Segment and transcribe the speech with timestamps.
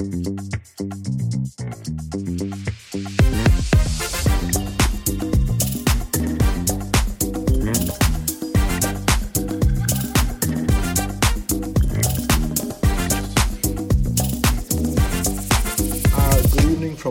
[0.00, 0.08] from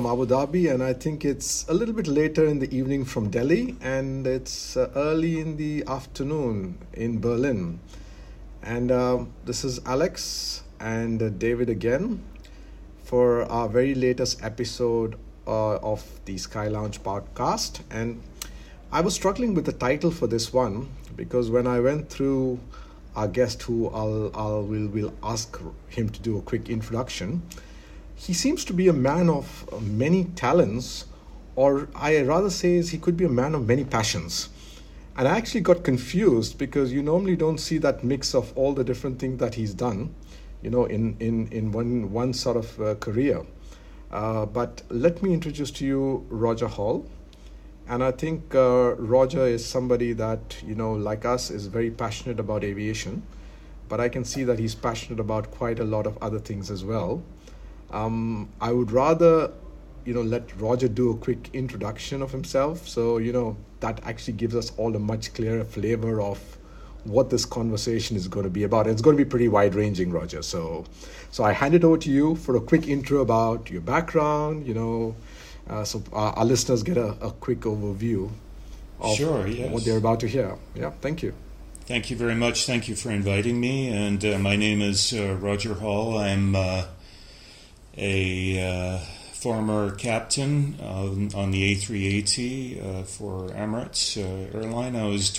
[0.08, 3.76] Abu Dhabi, and I think it's a little bit later in the evening from Delhi,
[3.82, 7.80] and it's uh, early in the afternoon in Berlin.
[8.64, 12.24] And uh, this is Alex and uh, David again
[13.10, 15.16] for our very latest episode
[15.48, 17.82] uh, of the Sky Lounge podcast.
[17.90, 18.22] And
[18.92, 22.60] I was struggling with the title for this one because when I went through
[23.16, 27.42] our guest, who I'll, I'll will will ask him to do a quick introduction
[28.20, 29.48] he seems to be a man of
[29.82, 31.06] many talents,
[31.56, 34.50] or I rather say he could be a man of many passions.
[35.18, 38.84] And I actually got confused because you normally don't see that mix of all the
[38.84, 40.14] different things that he's done,
[40.62, 43.46] you know, in, in, in one, one sort of uh, career.
[44.12, 47.06] Uh, but let me introduce to you Roger Hall.
[47.88, 52.40] And I think uh, Roger is somebody that, you know, like us, is very passionate
[52.40, 53.24] about aviation.
[53.88, 56.84] But I can see that he's passionate about quite a lot of other things as
[56.86, 57.24] well.
[57.90, 59.52] Um, I would rather,
[60.06, 62.88] you know, let Roger do a quick introduction of himself.
[62.88, 66.59] So, you know, that actually gives us all a much clearer flavor of
[67.04, 68.86] what this conversation is going to be about.
[68.86, 70.42] And it's going to be pretty wide ranging, Roger.
[70.42, 70.86] So,
[71.32, 74.74] so I hand it over to you for a quick intro about your background, you
[74.74, 75.16] know,
[75.70, 78.32] uh, so our, our, listeners get a, a quick overview
[79.00, 79.72] of sure, yes.
[79.72, 80.58] what they're about to hear.
[80.76, 81.34] Yeah, thank you.
[81.86, 82.66] Thank you very much.
[82.66, 83.88] Thank you for inviting me.
[83.88, 86.18] And uh, my name is uh, Roger Hall.
[86.18, 86.86] I'm uh,
[87.98, 88.98] a uh,
[89.34, 94.96] former captain on, on the A380 uh, for Emirates uh, airline.
[94.96, 95.32] I was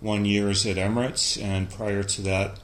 [0.00, 2.58] 21 years at Emirates, and prior to that,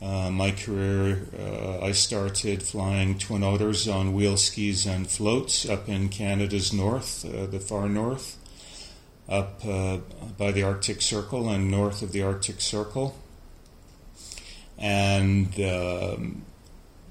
[0.00, 5.88] uh, my career, uh, I started flying twin otters on wheel skis and floats up
[5.88, 8.36] in Canada's north, uh, the far north,
[9.28, 13.16] up by the Arctic Circle and north of the Arctic Circle.
[14.76, 16.42] And um,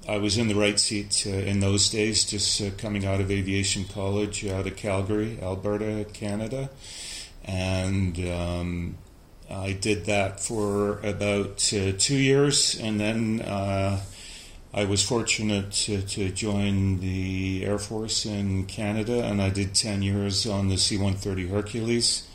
[0.06, 3.30] I was in the right seat uh, in those days, just uh, coming out of
[3.30, 6.68] aviation college out of Calgary, Alberta, Canada.
[7.44, 8.98] And um,
[9.52, 14.00] I did that for about uh, two years, and then uh,
[14.72, 20.02] I was fortunate to, to, join the Air Force in Canada, and I did 10
[20.02, 22.26] years on the C 130 Hercules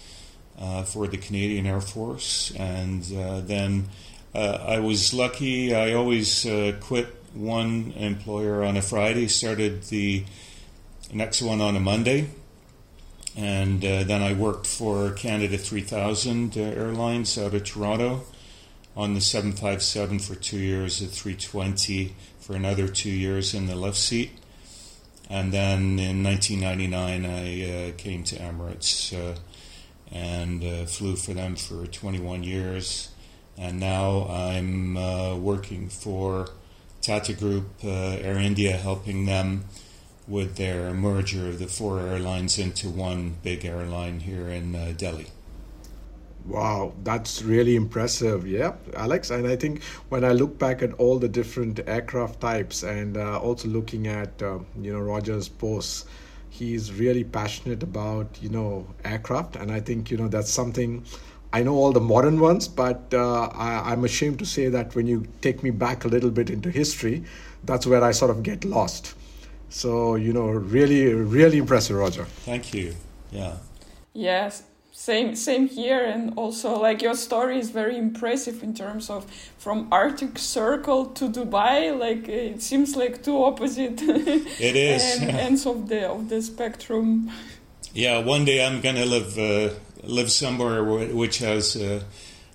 [0.60, 2.54] uh, for the Canadian Air Force.
[2.56, 3.90] And uh, then
[4.36, 6.46] I was lucky, I always
[6.82, 10.24] quit one employer on a Friday, started the
[11.12, 12.30] next one on a Monday,
[13.38, 18.24] and uh, then I worked for Canada 3000 uh, Airlines out of Toronto
[18.96, 23.98] on the 757 for two years, the 320 for another two years in the left
[23.98, 24.32] seat.
[25.30, 29.38] And then in 1999, I uh, came to Emirates uh,
[30.12, 33.10] and uh, flew for them for 21 years.
[33.56, 36.48] And now I'm uh, working for
[37.02, 39.66] Tata Group, Air India, helping them
[40.28, 45.28] with their merger of the four airlines into one big airline here in uh, Delhi.
[46.46, 48.48] Wow, that's really impressive.
[48.48, 49.32] Yeah, Alex.
[49.32, 53.40] And I think when I look back at all the different aircraft types and uh,
[53.40, 56.06] also looking at, uh, you know, Roger's posts,
[56.50, 59.58] he's really passionate about, you know, aircraft.
[59.58, 61.04] And I think, you know, that's something
[61.52, 65.08] I know all the modern ones, but uh, I, am ashamed to say that when
[65.08, 67.24] you take me back a little bit into history,
[67.64, 69.16] that's where I sort of get lost.
[69.70, 72.26] So, you know, really, really impressive, Roger.
[72.46, 72.96] Thank you.
[73.32, 73.58] Yeah.
[74.14, 79.28] Yes, same same here and also like your story is very impressive in terms of
[79.60, 85.88] from arctic circle to dubai like it seems like two opposite it is ends of
[85.88, 87.30] the of the spectrum
[87.94, 89.72] yeah one day i'm gonna live uh,
[90.04, 92.02] live somewhere which has uh,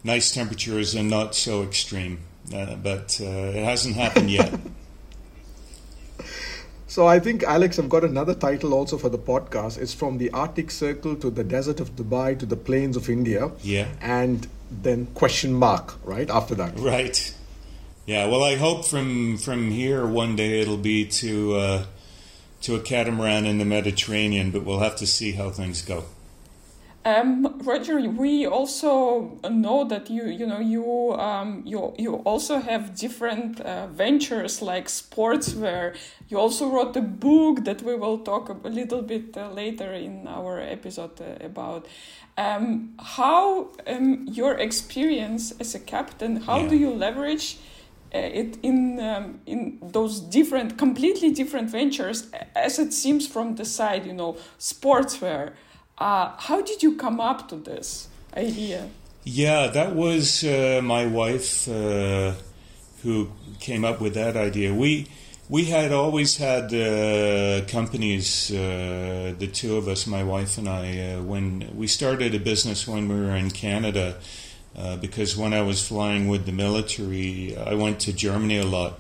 [0.05, 2.19] nice temperatures and not so extreme.
[2.55, 4.53] Uh, but uh, it hasn't happened yet.
[6.93, 9.79] So I think Alex, I've got another title also for the podcast.
[9.79, 13.51] It's from the Arctic Circle to the desert of Dubai to the plains of India.
[13.63, 13.89] Yeah.
[14.03, 16.79] And then question mark right after that.
[16.79, 17.35] Right.
[18.05, 18.27] Yeah.
[18.27, 21.85] Well, I hope from from here one day it'll be to uh,
[22.61, 26.05] to a catamaran in the Mediterranean, but we'll have to see how things go.
[27.05, 32.95] Um, Roger, we also know that you, you know, you, um, you, you also have
[32.95, 35.97] different uh, ventures like sportswear.
[36.29, 40.29] You also wrote a book that we will talk a little bit uh, later in
[40.29, 41.87] our episode uh, about.
[42.39, 46.37] Um, how um, your experience as a captain?
[46.37, 46.69] How yeah.
[46.69, 47.59] do you leverage
[48.13, 54.07] it in um, in those different, completely different ventures, as it seems from the side,
[54.07, 55.53] you know, sportswear.
[55.99, 58.89] Uh, how did you come up to this idea?
[59.25, 62.33] Yeah, that was uh, my wife uh,
[63.03, 63.31] who
[63.61, 64.75] came up with that idea.
[64.75, 65.07] We
[65.49, 70.99] we had always had uh, companies, uh, the two of us, my wife and I,
[70.99, 74.17] uh, when we started a business when we were in Canada.
[75.01, 78.99] Because when I was flying with the military, I went to Germany a lot,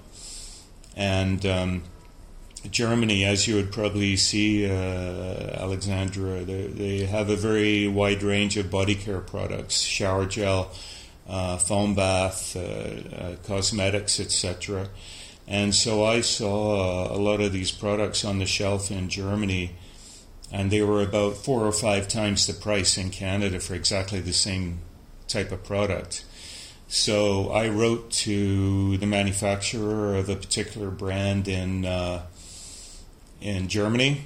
[0.94, 1.82] and um,
[2.70, 8.56] Germany, as you would probably see, uh, Alexandra, they, they, have a very wide range
[8.56, 10.70] of body care products, shower gel,
[11.28, 14.88] uh, foam bath, uh, uh cosmetics, etc.
[15.48, 19.74] And so I saw a lot of these products on the shelf in Germany,
[20.52, 24.32] and they were about four or five times the price in Canada for exactly the
[24.32, 24.80] same
[25.26, 26.24] type of product.
[26.88, 32.26] So I wrote to the manufacturer of a particular brand in uh,
[33.42, 34.24] in Germany,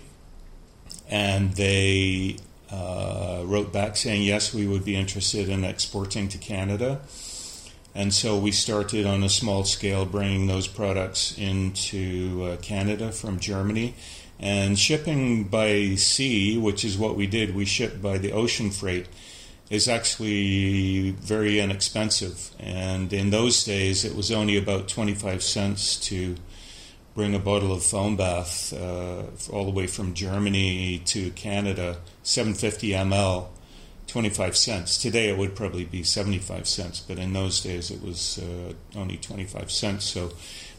[1.09, 2.37] and they
[2.71, 7.01] uh, wrote back saying yes, we would be interested in exporting to Canada.
[7.95, 13.41] And so we started on a small scale bringing those products into uh, Canada from
[13.41, 13.95] Germany.
[14.39, 19.07] And shipping by sea, which is what we did, we shipped by the ocean freight,
[19.71, 22.51] is actually very inexpensive.
[22.61, 26.37] And in those days, it was only about 25 cents to
[27.17, 32.91] bring a bottle of foam bath uh, all the way from Germany to Canada, 750
[32.91, 33.47] ml,
[34.07, 34.99] 25 cents.
[34.99, 39.17] Today it would probably be 75 cents, but in those days it was uh, only
[39.17, 40.05] 25 cents.
[40.05, 40.33] So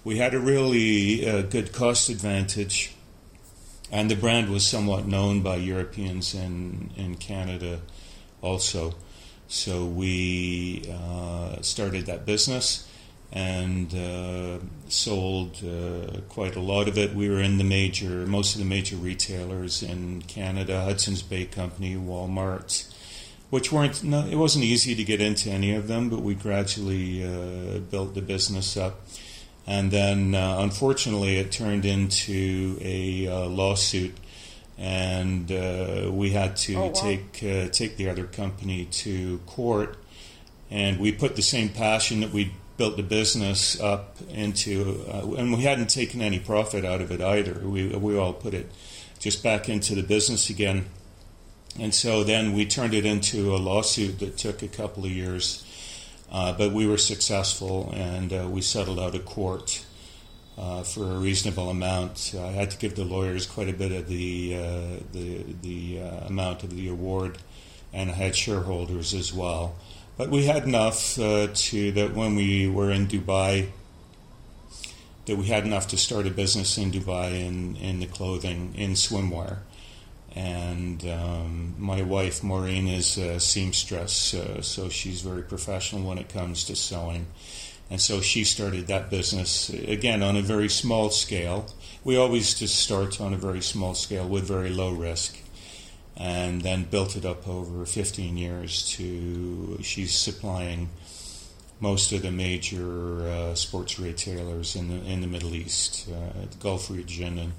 [0.03, 2.93] we had a really uh, good cost advantage,
[3.91, 7.81] and the brand was somewhat known by Europeans in, in Canada
[8.43, 8.93] also.
[9.47, 12.87] So we uh, started that business
[13.31, 17.13] and uh, sold uh, quite a lot of it.
[17.13, 21.95] We were in the major, most of the major retailers in Canada, Hudson's Bay Company,
[21.95, 22.93] Walmart,
[23.49, 24.03] which weren't.
[24.03, 28.15] No, it wasn't easy to get into any of them, but we gradually uh, built
[28.15, 29.01] the business up.
[29.65, 34.15] And then, uh, unfortunately, it turned into a uh, lawsuit,
[34.77, 36.93] and uh, we had to oh, wow.
[36.93, 37.33] take
[37.73, 39.97] take the other company to court.
[40.69, 45.51] And we put the same passion that we built the business up into, uh, and
[45.51, 47.59] we hadn't taken any profit out of it either.
[47.67, 48.71] We we all put it
[49.19, 50.85] just back into the business again,
[51.79, 55.63] and so then we turned it into a lawsuit that took a couple of years,
[56.31, 59.83] uh, but we were successful and uh, we settled out of court.
[60.57, 64.07] Uh, for a reasonable amount, I had to give the lawyers quite a bit of
[64.07, 67.37] the uh, the the uh, amount of the award,
[67.93, 69.75] and I had shareholders as well.
[70.17, 73.69] But we had enough uh, to that when we were in Dubai,
[75.27, 78.93] that we had enough to start a business in Dubai in, in the clothing, in
[78.93, 79.59] swimwear.
[80.35, 86.29] And um, my wife, Maureen, is a seamstress, uh, so she's very professional when it
[86.29, 87.27] comes to sewing.
[87.89, 91.67] And so she started that business, again, on a very small scale.
[92.03, 95.37] We always just start on a very small scale with very low risk
[96.17, 100.89] and then built it up over 15 years to she's supplying
[101.79, 106.57] most of the major uh, sports retailers in the in the Middle East, uh, the
[106.57, 107.53] Gulf region and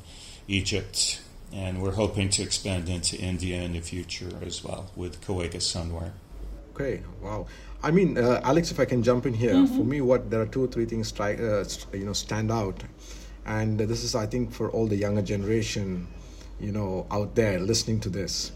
[0.49, 1.21] Egypt,
[1.53, 6.11] and we're hoping to expand into India in the future as well with Coega Sunwear.
[6.75, 7.47] Okay, wow.
[7.83, 9.77] I mean, uh, Alex, if I can jump in here, mm-hmm.
[9.77, 12.83] for me, what there are two or three things stri- uh, you know stand out,
[13.47, 16.09] and this is, I think, for all the younger generation
[16.61, 18.53] you know out there listening to this.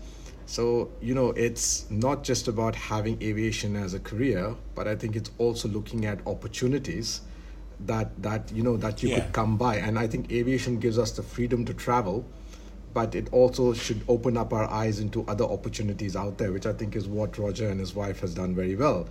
[0.47, 5.17] So you know it's not just about having aviation as a career but i think
[5.17, 7.23] it's also looking at opportunities
[7.87, 9.21] that that you know that you yeah.
[9.21, 9.77] could come by.
[9.77, 12.25] And i think aviation gives us the freedom to travel
[12.95, 16.73] but it also should open up our eyes into other opportunities out there which i
[16.73, 19.09] think is what roger and his wife has done very well.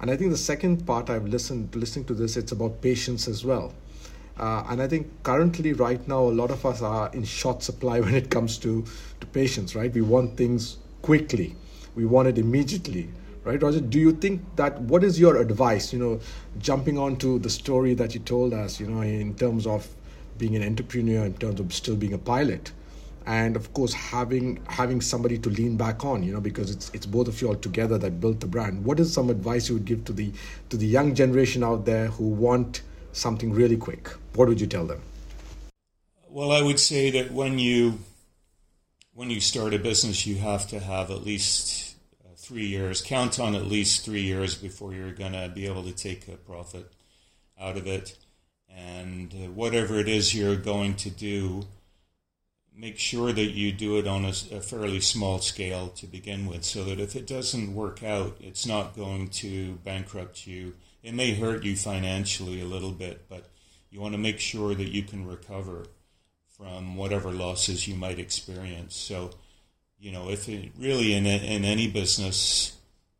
[0.00, 3.44] And i think the second part i've listened listening to this it's about patience as
[3.44, 3.72] well
[4.38, 8.00] uh, and I think currently, right now, a lot of us are in short supply
[8.04, 8.84] when it comes to,
[9.20, 9.92] to patience, right?
[9.92, 11.54] We want things quickly,
[11.94, 13.08] we want it immediately,
[13.44, 13.62] right?
[13.62, 16.20] Roger, do you think that what is your advice, you know,
[16.58, 19.86] jumping onto the story that you told us, you know, in terms of
[20.38, 22.72] being an entrepreneur, in terms of still being a pilot?
[23.26, 27.06] and of course having having somebody to lean back on you know because it's it's
[27.06, 29.86] both of you all together that built the brand what is some advice you would
[29.86, 30.30] give to the
[30.68, 32.82] to the young generation out there who want
[33.14, 35.00] something really quick, what would you tell them?
[36.28, 38.00] Well, I would say that when you
[39.14, 41.94] when you start a business, you have to have at least
[42.24, 43.00] uh, three years.
[43.00, 46.32] Count on at least three years before you're going to be able to take a
[46.32, 46.92] profit
[47.60, 48.16] out of it.
[48.68, 51.62] And uh, whatever it is you're going to do,
[52.76, 56.64] make sure that you do it on a, a, fairly small scale to begin with
[56.64, 60.74] so that if it doesn't work out, it's not going to bankrupt you.
[61.04, 63.50] It may hurt you financially a little bit, but
[63.90, 65.84] you want to make sure that you can recover
[66.56, 68.96] from whatever losses you might experience.
[68.96, 69.32] So,
[69.98, 72.78] you know, if it really in, in any business,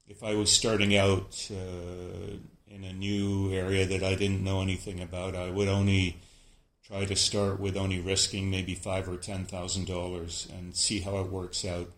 [0.09, 5.03] if I was starting out uh, in a new area that I didn't know anything
[5.03, 6.17] about, I would only
[6.87, 11.19] try to start with only risking maybe five or ten thousand dollars and see how
[11.19, 11.91] it works out.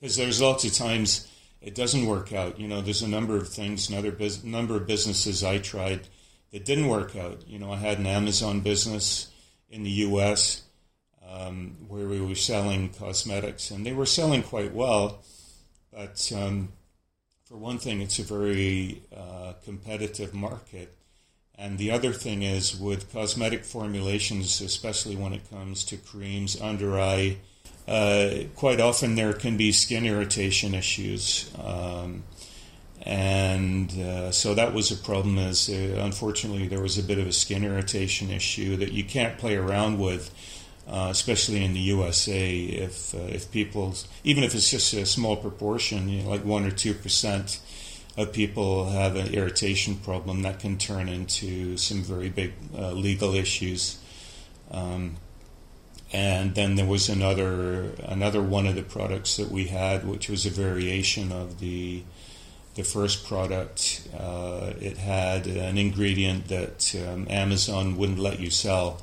[0.00, 1.28] Because there's lots of times
[1.60, 2.58] it doesn't work out.
[2.58, 6.08] You know, there's a number of things, another bus- number of businesses I tried
[6.52, 7.46] that didn't work out.
[7.46, 9.30] You know, I had an Amazon business
[9.68, 10.62] in the U.S.
[11.28, 15.22] Um, where we were selling cosmetics, and they were selling quite well,
[15.92, 16.70] but um,
[17.44, 20.96] for one thing, it's a very uh, competitive market
[21.60, 26.98] and the other thing is with cosmetic formulations, especially when it comes to creams, under
[26.98, 27.36] eye,
[27.88, 31.50] uh, quite often there can be skin irritation issues.
[31.62, 32.24] Um,
[33.02, 37.26] and uh, so that was a problem as uh, unfortunately there was a bit of
[37.26, 40.30] a skin irritation issue that you can't play around with
[40.86, 45.36] uh, especially in the USA if uh, if people even if it's just a small
[45.36, 47.60] proportion you know, like 1 or 2%
[48.16, 53.34] of people have an irritation problem that can turn into some very big uh, legal
[53.34, 53.98] issues.
[54.70, 55.16] Um,
[56.12, 60.44] and then there was another another one of the products that we had, which was
[60.44, 62.02] a variation of the
[62.74, 64.08] the first product.
[64.16, 69.00] Uh, it had an ingredient that um, Amazon wouldn't let you sell.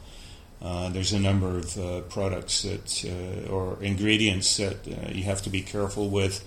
[0.61, 5.41] Uh, there's a number of uh, products that uh, or ingredients that uh, you have
[5.41, 6.43] to be careful with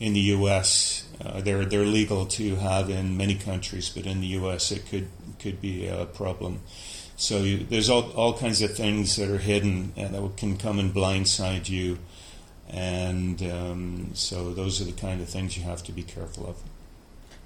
[0.00, 1.08] in the U.S.
[1.24, 4.72] Uh, they're they're legal to have in many countries, but in the U.S.
[4.72, 6.60] it could could be a problem.
[7.22, 10.80] So you, there's all all kinds of things that are hidden and that can come
[10.80, 11.98] and blindside you,
[12.68, 16.56] and um, so those are the kind of things you have to be careful of.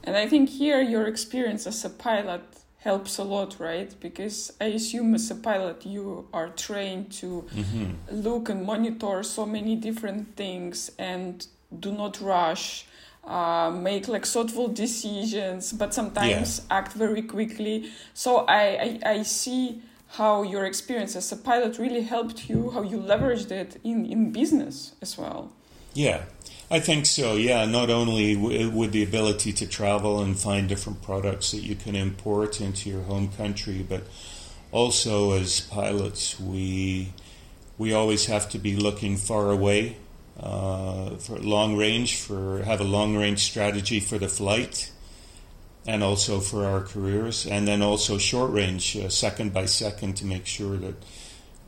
[0.03, 2.41] And I think here your experience as a pilot
[2.79, 3.95] helps a lot, right?
[4.01, 7.91] Because I assume as a pilot you are trained to mm-hmm.
[8.11, 11.47] look and monitor so many different things and
[11.79, 12.87] do not rush
[13.27, 16.77] uh, make like thoughtful decisions but sometimes yeah.
[16.79, 22.03] act very quickly so I, I, I see how your experience as a pilot really
[22.03, 25.51] helped you how you leveraged it in in business as well
[25.95, 26.23] yeah
[26.69, 27.37] I think so.
[27.37, 31.77] Yeah, not only w- with the ability to travel and find different products that you
[31.77, 34.03] can import into your home country, but
[34.73, 37.13] also as pilots, we
[37.79, 39.97] we always have to be looking far away
[40.41, 44.91] uh, for long range, for have a long range strategy for the flight,
[45.87, 50.27] and also for our careers, and then also short range, uh, second by second, to
[50.27, 50.95] make sure that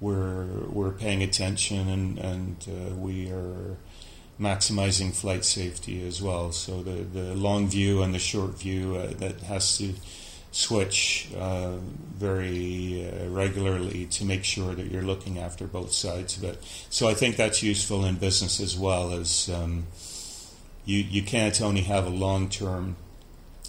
[0.01, 3.77] we're we're paying attention and and uh, we are
[4.41, 6.53] maximizing flight safety as well.
[6.53, 9.95] So the the long view and the short view uh, that has to
[10.50, 11.76] switch uh,
[12.17, 16.62] very uh, regularly to make sure that you're looking after both sides of it.
[16.90, 19.87] So I think that's useful in business as well as um,
[20.85, 22.97] you you can't only have a long term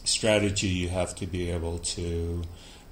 [0.03, 0.67] strategy.
[0.67, 2.43] You have to be able to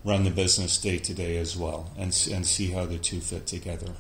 [0.03, 3.47] run the business day to day as well and and see how the two fit
[3.47, 3.93] together.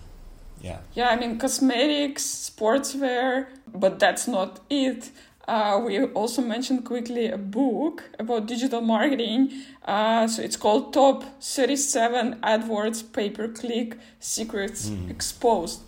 [0.61, 0.79] Yeah.
[0.95, 5.11] Yeah, I mean cosmetics, sportswear, but that's not it.
[5.47, 9.49] Uh, we also mentioned quickly a book about digital marketing.
[9.85, 15.09] Uh, so it's called Top 37 AdWords Pay Per Click Secrets mm.
[15.09, 15.81] Exposed.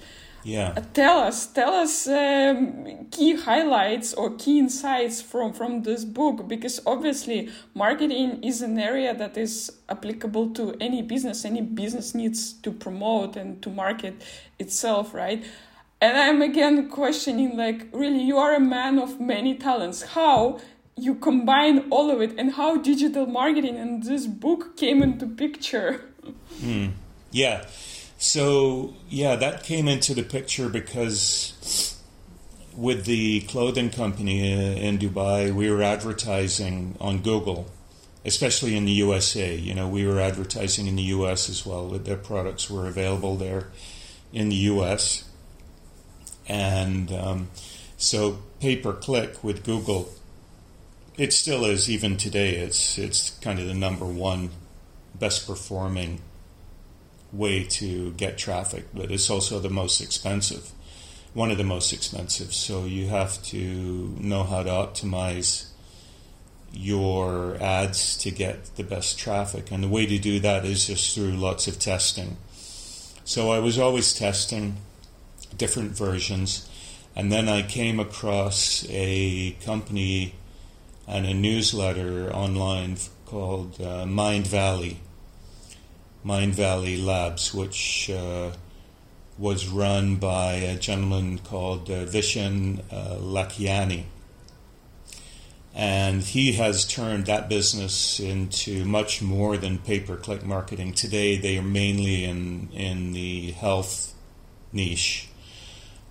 [0.44, 0.74] Yeah.
[0.78, 6.48] Uh, tell us, tell us um, key highlights or key insights from from this book
[6.48, 11.44] because obviously marketing is an area that is applicable to any business.
[11.44, 14.24] Any business needs to promote and to market
[14.58, 15.44] itself, right?
[16.02, 20.02] And i'm again questioning like really you are a man of many talents.
[20.02, 20.60] How
[20.96, 26.02] you combine all of it and how digital marketing and this book came into picture?
[26.62, 26.92] Mm,
[27.32, 27.66] yeah.
[28.18, 31.96] So yeah that came into the picture because
[32.76, 37.68] with the clothing company in dubai we were advertising on google
[38.24, 42.16] especially in the usa you know we were advertising in the us as well their
[42.16, 43.70] products were available there
[44.32, 45.29] in the us
[46.50, 47.50] and um,
[47.96, 50.12] so pay per click with Google,
[51.18, 52.56] it still is even today.
[52.56, 54.50] It's it's kind of the number one
[55.14, 56.22] best performing
[57.32, 60.72] way to get traffic, but it's also the most expensive,
[61.34, 62.54] one of the most expensive.
[62.54, 65.68] So you have to know how to optimize
[66.72, 69.72] your ads to get the best traffic.
[69.72, 72.38] And the way to do that is just through lots of testing.
[73.24, 74.78] So I was always testing
[75.58, 76.70] different versions.
[77.16, 80.36] And then I came across a company
[81.08, 84.98] and a newsletter online called uh, Mindvalley,
[86.24, 88.52] Mind Valley Labs, which uh,
[89.38, 94.06] was run by a gentleman called uh, Vishen uh, Lakhiani
[95.80, 100.94] and he has turned that business into much more than pay-per-click marketing.
[100.94, 104.14] Today, they are mainly in in the health
[104.74, 105.29] niche.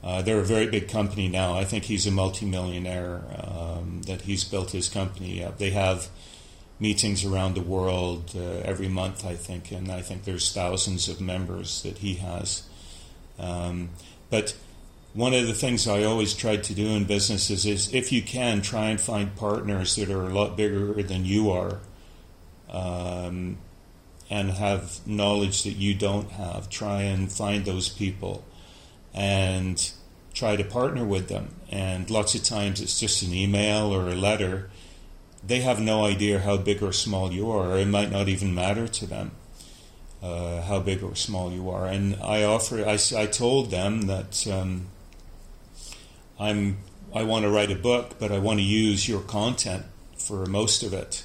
[0.02, 1.54] Uh, they're a very big company now.
[1.54, 3.22] I think he's a multimillionaire.
[3.42, 5.58] Um, that he's built his company up.
[5.58, 6.08] They have
[6.80, 11.20] meetings around the world uh, every month, I think, and I think there's thousands of
[11.20, 12.62] members that he has.
[13.38, 13.90] Um,
[14.30, 14.56] but
[15.14, 18.62] one of the things I always tried to do in businesses is if you can,
[18.62, 21.80] try and find partners that are a lot bigger than you are
[22.70, 23.58] um,
[24.30, 26.68] and have knowledge that you don't have.
[26.68, 28.44] Try and find those people
[29.14, 29.92] and
[30.34, 31.54] try to partner with them.
[31.70, 34.70] And lots of times it's just an email or a letter.
[35.46, 38.88] They have no idea how big or small you are, it might not even matter
[38.88, 39.32] to them.
[40.20, 42.84] Uh, how big or small you are, and I offer.
[42.84, 44.88] I, I told them that um,
[46.40, 46.78] I'm
[47.14, 49.84] I want to write a book, but I want to use your content
[50.16, 51.24] for most of it.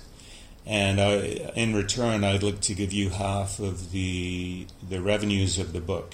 [0.66, 1.16] And I,
[1.56, 6.14] in return, I'd like to give you half of the the revenues of the book.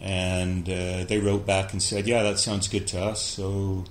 [0.00, 3.84] And uh, they wrote back and said, "Yeah, that sounds good to us." So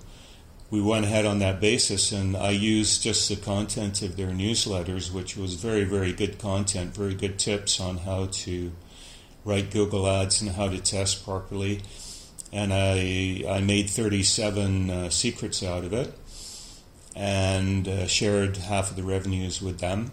[0.72, 5.12] we went ahead on that basis, and I used just the content of their newsletters,
[5.12, 8.72] which was very, very good content, very good tips on how to
[9.44, 11.82] write Google ads and how to test properly
[12.52, 16.18] and I I made 37 uh, secrets out of it,
[17.16, 20.12] and uh, shared half of the revenues with them,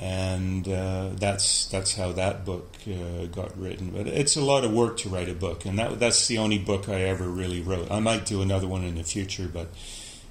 [0.00, 3.90] and uh, that's that's how that book uh, got written.
[3.90, 6.58] But it's a lot of work to write a book, and that that's the only
[6.58, 7.90] book I ever really wrote.
[7.90, 9.68] I might do another one in the future, but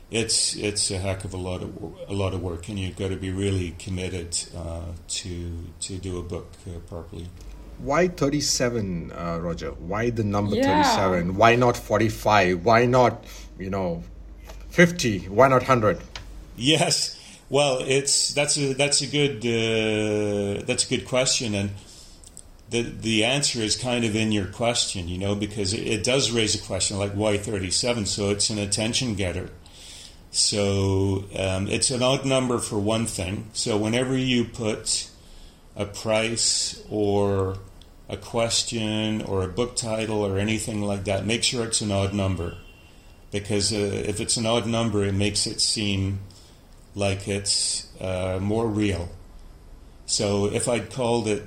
[0.10, 1.70] it's it's a heck of a lot of
[2.08, 5.52] a lot of work, and you've got to be really committed uh, to
[5.82, 7.28] to do a book uh, properly.
[7.78, 9.70] Why 37 uh, roger?
[9.70, 10.84] Why the number yeah.
[10.84, 13.24] 37 why not 45 why not
[13.58, 14.04] you know
[14.72, 15.98] 50 why not 100
[16.58, 17.19] yes
[17.50, 21.72] well it's that's a that's a good uh, that's a good question and
[22.70, 26.32] the the answer is kind of in your question you know because it, it does
[26.32, 29.50] raise a question like why 37 so it's an attention getter.
[30.32, 33.50] So um, it's an odd number for one thing.
[33.54, 35.10] So whenever you put
[35.76, 37.58] a price or
[38.08, 42.14] a question or a book title or anything like that, make sure it's an odd
[42.14, 42.56] number.
[43.32, 46.20] Because uh, if it's an odd number, it makes it seem
[47.00, 49.10] like it's uh, more real.
[50.06, 51.44] So if I'd called it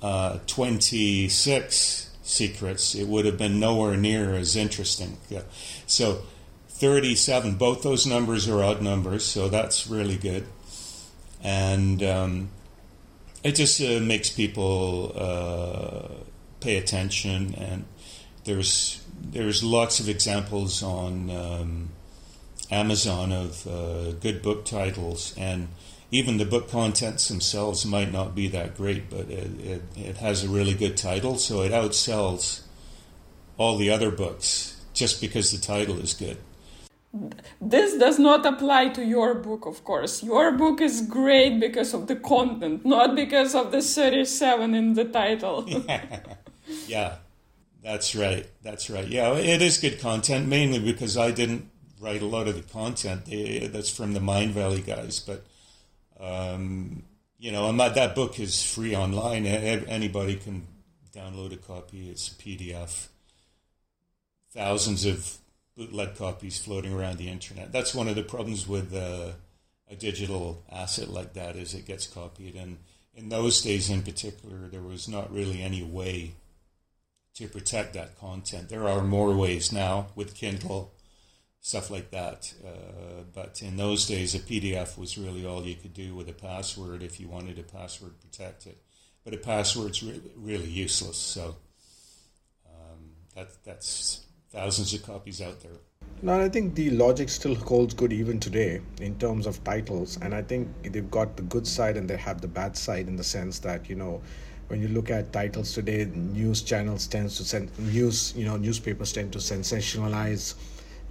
[0.00, 5.18] uh, 26 secrets, it would have been nowhere near as interesting.
[5.28, 5.42] Yeah.
[5.86, 6.22] So
[6.68, 10.46] 37, both those numbers are odd numbers, so that's really good.
[11.42, 12.50] And um,
[13.44, 16.08] it just uh, makes people uh,
[16.60, 17.84] pay attention, and
[18.44, 21.88] there's there's lots of examples on um,
[22.70, 25.68] Amazon of uh, good book titles, and
[26.10, 30.44] even the book contents themselves might not be that great, but it, it, it has
[30.44, 32.62] a really good title, so it outsells
[33.58, 36.38] all the other books just because the title is good
[37.60, 40.22] this does not apply to your book, of course.
[40.22, 45.04] Your book is great because of the content, not because of the 37 in the
[45.04, 45.64] title.
[45.68, 46.20] yeah.
[46.86, 47.16] yeah,
[47.82, 48.46] that's right.
[48.62, 49.06] That's right.
[49.06, 51.68] Yeah, it is good content, mainly because I didn't
[52.02, 53.26] write a lot of the content
[53.72, 55.20] that's from the Mind Valley guys.
[55.20, 55.44] But,
[56.20, 57.04] um,
[57.38, 59.46] you know, that book is free online.
[59.46, 60.66] Anybody can
[61.14, 63.06] download a copy, it's a PDF.
[64.52, 65.38] Thousands of
[65.76, 67.72] bootleg copies floating around the internet.
[67.72, 69.32] That's one of the problems with uh,
[69.90, 72.56] a digital asset like that is it gets copied.
[72.56, 72.78] And
[73.14, 76.32] in those days, in particular, there was not really any way
[77.34, 78.68] to protect that content.
[78.68, 80.91] There are more ways now with Kindle,
[81.62, 82.52] stuff like that.
[82.62, 86.34] Uh, but in those days, a PDF was really all you could do with a
[86.34, 88.76] password if you wanted a password protected.
[89.24, 91.16] But a password's really, really useless.
[91.16, 91.56] So
[92.66, 95.78] um, that, that's thousands of copies out there.
[96.20, 100.34] No, I think the logic still holds good even today in terms of titles, and
[100.34, 103.24] I think they've got the good side and they have the bad side in the
[103.24, 104.20] sense that you know
[104.68, 109.12] when you look at titles today, news channels tends to send news, you know, newspapers
[109.12, 110.54] tend to sensationalize,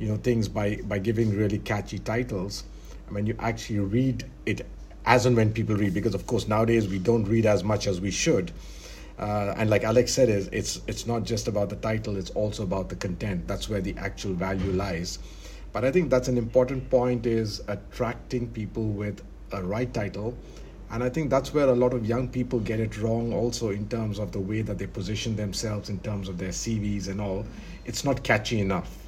[0.02, 2.64] you know, things by by giving really catchy titles,
[3.10, 4.66] when you actually read it
[5.06, 8.02] as and when people read, because of course nowadays we don't read as much as
[8.02, 8.52] we should.
[9.20, 12.64] Uh, and like Alex said, is it's it's not just about the title; it's also
[12.64, 13.48] about the content.
[13.48, 15.20] That's where the actual value lies.
[15.72, 20.36] But I think that's an important point: is attracting people with a right title,
[20.90, 23.34] and I think that's where a lot of young people get it wrong.
[23.34, 27.08] Also, in terms of the way that they position themselves, in terms of their CVs
[27.08, 27.46] and all,
[27.86, 29.01] it's not catchy enough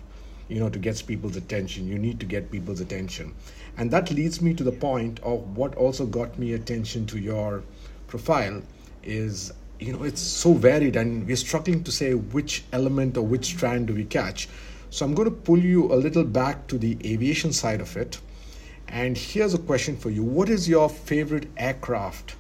[0.48, 1.88] you know to get people's attention.
[1.88, 3.34] You need to get people's attention.
[3.78, 7.64] And that leads me to the point of what also got me attention to your
[8.08, 8.62] profile
[9.04, 13.46] is you know it's so varied and we're struggling to say which element or which
[13.46, 14.48] strand do we catch.
[14.90, 18.20] So i'm going to pull you a little back to the aviation side of it.
[18.88, 20.24] And here's a question for you.
[20.24, 22.36] What is your favorite aircraft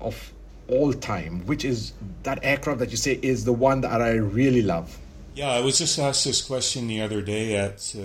[0.00, 0.32] of
[0.66, 1.46] all time?
[1.46, 1.92] Which is
[2.24, 4.98] that aircraft that you say is the one that i really love
[5.34, 8.00] yeah, I was just asked this question the other day at uh,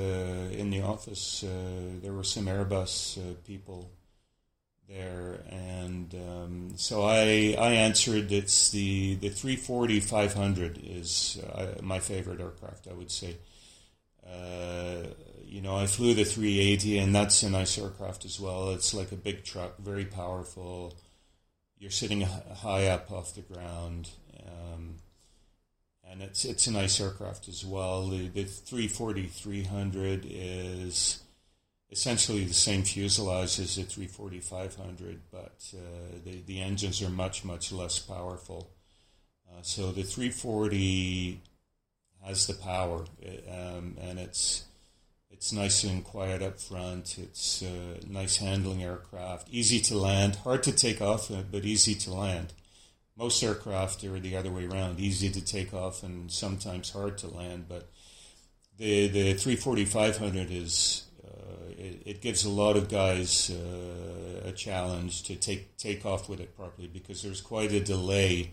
[0.52, 1.44] in the office.
[1.44, 3.92] Uh, there were some Airbus uh, people
[4.88, 12.00] there, and um, so I I answered it's the the 340 500 is uh, my
[12.00, 12.88] favorite aircraft.
[12.88, 13.38] I would say.
[14.28, 15.08] Uh,
[15.46, 18.70] you know, I flew the 380, and that's a nice aircraft as well.
[18.70, 20.94] It's like a big truck, very powerful.
[21.80, 24.10] You're sitting high up off the ground.
[24.46, 24.98] Um,
[26.12, 28.08] and it's it's a nice aircraft as well.
[28.08, 31.22] The, the 340 300 is
[31.92, 37.44] essentially the same fuselage as the 340 500, but uh, the the engines are much
[37.46, 38.72] much less powerful.
[39.50, 41.42] Uh, so the 340
[42.24, 43.06] has the power,
[43.50, 44.66] um, and it's
[45.32, 47.18] it's nice and quiet up front.
[47.18, 52.14] It's a nice handling aircraft, easy to land, hard to take off, but easy to
[52.14, 52.54] land
[53.20, 57.28] most aircraft are the other way around, easy to take off and sometimes hard to
[57.28, 57.66] land.
[57.68, 57.90] But
[58.78, 64.54] the the 340 500 is uh, it, it, gives a lot of guys uh, a
[64.54, 68.52] challenge to take take off with it properly because there's quite a delay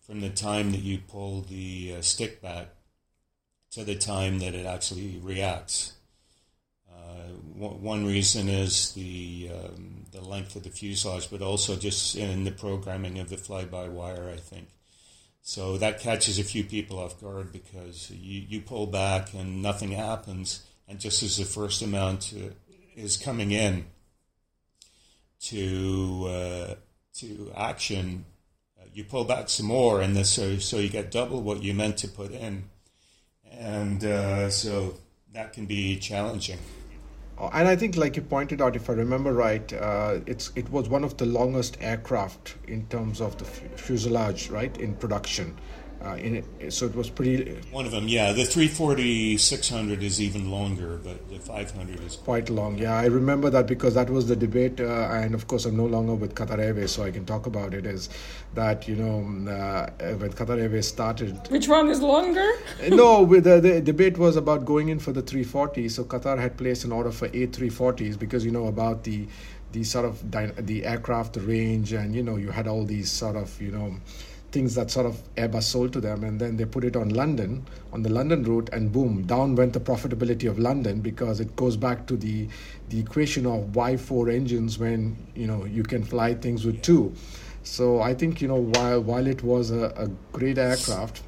[0.00, 2.70] from the time that you pull the uh, stick back
[3.70, 5.92] to the time that it actually reacts.
[7.08, 7.12] Uh,
[7.58, 12.50] one reason is the um, the length of the fuselage, but also just in the
[12.50, 14.68] programming of the fly-by-wire, I think.
[15.42, 19.92] So that catches a few people off guard because you, you pull back and nothing
[19.92, 22.34] happens, and just as the first amount
[22.94, 23.86] is coming in
[25.42, 26.74] to uh,
[27.14, 28.24] to action,
[28.78, 31.96] uh, you pull back some more, and so so you get double what you meant
[31.98, 32.64] to put in,
[33.50, 34.94] and uh, so
[35.32, 36.58] that can be challenging
[37.52, 40.88] and I think, like you pointed out, if I remember right, uh, it's it was
[40.88, 45.56] one of the longest aircraft in terms of the fuselage, right, in production.
[46.04, 47.56] Uh, in it, so it was pretty.
[47.72, 48.32] One of them, yeah.
[48.32, 52.78] The 340 600 is even longer, but the 500 is quite long.
[52.78, 55.86] Yeah, I remember that because that was the debate, uh, and of course, I'm no
[55.86, 57.84] longer with Qatar Airways, so I can talk about it.
[57.84, 58.08] Is
[58.54, 59.18] that you know
[59.50, 61.36] uh, when Qatar Airways started?
[61.48, 62.48] Which one is longer?
[62.88, 65.88] no, the, the debate was about going in for the 340.
[65.88, 69.26] So Qatar had placed an order for A340s because you know about the
[69.72, 73.60] the sort of the aircraft range, and you know you had all these sort of
[73.60, 73.96] you know
[74.50, 77.66] things that sort of Airbus sold to them, and then they put it on London,
[77.92, 81.76] on the London route, and boom, down went the profitability of London because it goes
[81.76, 82.48] back to the
[82.88, 87.12] the equation of why four engines when you know you can fly things with two.
[87.62, 91.22] So I think you know while while it was a, a great aircraft,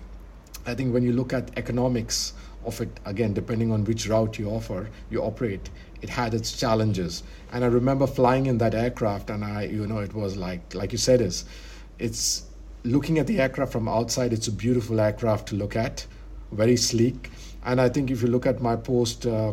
[0.66, 2.32] I think when you look at economics
[2.64, 5.70] of it again, depending on which route you offer, you operate,
[6.02, 7.22] it had its challenges.
[7.52, 10.92] And I remember flying in that aircraft, and I you know it was like like
[10.92, 11.44] you said is
[11.98, 12.44] it's
[12.84, 16.06] looking at the aircraft from outside, it's a beautiful aircraft to look at,
[16.52, 17.30] very sleek.
[17.64, 19.52] And I think if you look at my post, uh,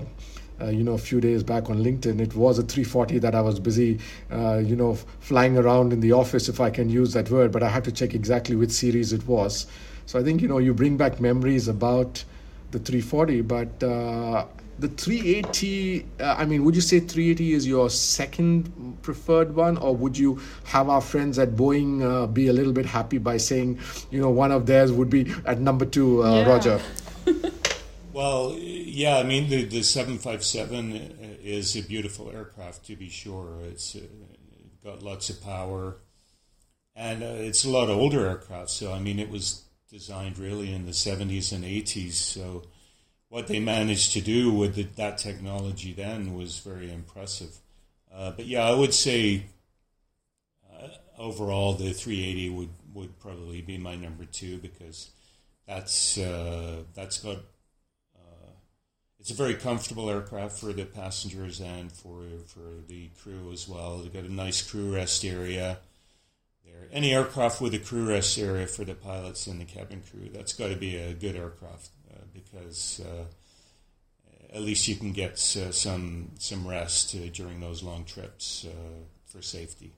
[0.59, 3.41] uh, you know, a few days back on LinkedIn, it was a 340 that I
[3.41, 3.99] was busy,
[4.31, 7.63] uh, you know, flying around in the office, if I can use that word, but
[7.63, 9.67] I had to check exactly which series it was.
[10.05, 12.23] So I think, you know, you bring back memories about
[12.71, 14.45] the 340, but uh,
[14.79, 19.77] the 380 uh, i mean would you say 380 is your second preferred one?
[19.77, 23.37] Or would you have our friends at boeing uh, be a little bit happy by
[23.37, 23.79] saying
[24.11, 26.49] you know one of theirs would be at number two uh, yeah.
[26.49, 26.81] roger?
[28.13, 33.59] Well yeah i mean the, the 757 is a beautiful aircraft to be sure.
[33.69, 33.99] It's uh,
[34.83, 35.97] got lots of power.
[36.95, 40.87] And uh, it's a lot older aircraft so i mean it was designed really in
[40.87, 42.63] the 70s and 80s so
[43.29, 47.57] what they managed to do with the, that technology then was very impressive.
[48.13, 49.43] Uh, but yeah, I would say
[50.71, 50.87] uh,
[51.17, 55.11] overall the 380 would, would probably be my number two because
[55.67, 57.37] that's uh, that's got
[58.15, 58.51] uh,
[59.19, 63.97] it's a very comfortable aircraft for the passengers and for for the crew as well.
[63.97, 65.79] They've got a nice crew rest area.
[66.65, 70.29] There, any aircraft with a crew rest area for the pilots and the cabin crew,
[70.33, 71.89] that's got to be a good aircraft
[72.33, 73.25] because uh,
[74.55, 78.65] at least you can get uh, some some rest uh, during those long trips
[79.25, 79.93] for safety.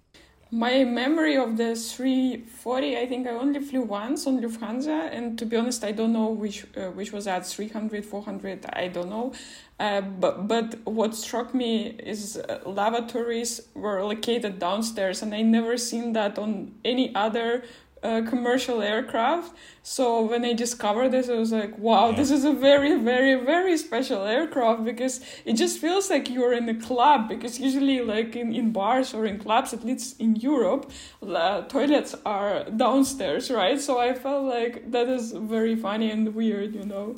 [0.51, 5.45] My memory of the 340, I think I only flew once on Lufthansa, and to
[5.45, 9.31] be honest, I don't know which uh, which was at 300, 400, I don't know.
[9.79, 15.77] Uh, but but what struck me is uh, lavatories were located downstairs, and I never
[15.77, 17.63] seen that on any other
[18.03, 19.55] uh, commercial aircraft.
[19.83, 22.17] So when I discovered this, I was like, wow, yeah.
[22.17, 26.69] this is a very, very, very special aircraft because it just feels like you're in
[26.69, 27.29] a club.
[27.29, 30.91] Because usually, like in, in bars or in clubs, at least in Europe,
[31.25, 33.79] uh, toilets are downstairs, right?
[33.79, 37.17] So I felt like that is very funny and weird, you know.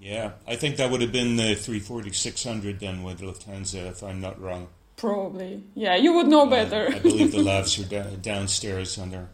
[0.00, 4.20] Yeah, I think that would have been the 340 600 then with Lufthansa, if I'm
[4.20, 4.68] not wrong.
[4.96, 5.62] Probably.
[5.74, 6.88] Yeah, you would know better.
[6.88, 9.28] Uh, I believe the lavs are da- downstairs on their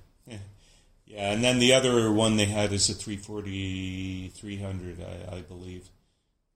[1.11, 5.89] yeah, and then the other one they had is a 340 300, I, I believe,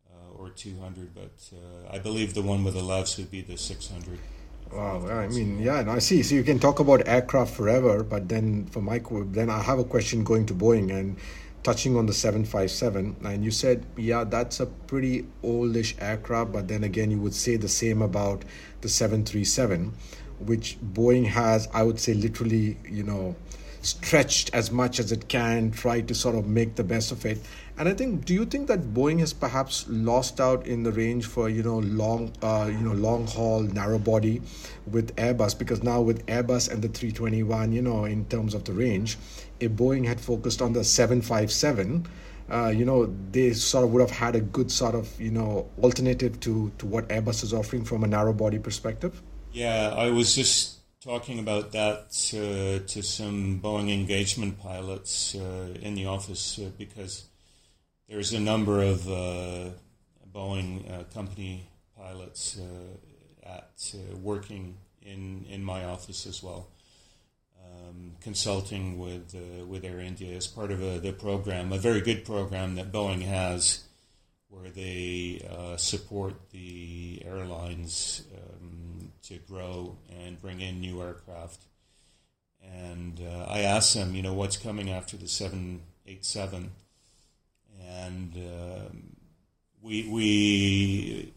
[0.09, 3.57] uh, or 200, but uh, I believe the one with the lavs would be the
[3.57, 4.19] 600.
[4.73, 6.23] Wow, I mean, yeah, I see.
[6.23, 9.85] So you can talk about aircraft forever, but then for Mike, then I have a
[9.85, 11.17] question going to Boeing and
[11.65, 13.17] touching on the 757.
[13.25, 17.57] And you said, yeah, that's a pretty oldish aircraft, but then again, you would say
[17.57, 18.45] the same about
[18.83, 19.93] the 737,
[20.41, 23.35] which Boeing has, I would say, literally, you know,
[23.85, 27.39] stretched as much as it can, try to sort of make the best of it.
[27.77, 31.27] And I think, do you think that Boeing has perhaps lost out in the range
[31.27, 34.43] for you know long, uh, you know long haul narrow body
[34.87, 35.59] with Airbus?
[35.59, 39.19] Because now with Airbus and the 321, you know, in terms of the range,
[39.61, 42.07] if Boeing had focused on the 757.
[42.53, 45.67] Uh, you know, they sort of would have had a good sort of, you know,
[45.83, 49.23] alternative to, to what Airbus is offering from a narrow body perspective.
[49.51, 50.74] Yeah, I was just
[51.05, 57.25] talking about that uh, to some Boeing engagement pilots uh, in the office uh, because
[58.09, 59.69] there's a number of uh,
[60.33, 66.69] Boeing uh, company pilots uh, at working in in my office as well,
[67.63, 69.37] um, consulting with
[69.69, 73.21] with Air India as part of a, the program, a very good program that Boeing
[73.21, 73.85] has,
[74.49, 78.23] where they support the airlines.
[79.29, 81.63] To grow and bring in new aircraft.
[82.63, 86.71] And uh, I asked them, you know, what's coming after the 787?
[87.89, 89.17] And um,
[89.81, 91.33] we, we,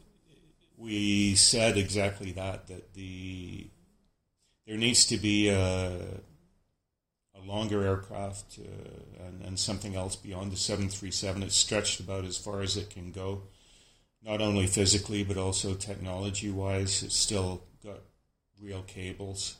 [0.76, 3.67] we said exactly that, that the,
[4.65, 5.91] there needs to be a,
[7.36, 11.41] a longer aircraft uh, and, and something else beyond the 737.
[11.41, 13.43] It's stretched about as far as it can go
[14.23, 17.02] not only physically but also technology wise.
[17.02, 17.63] It's still
[18.62, 19.58] real cables,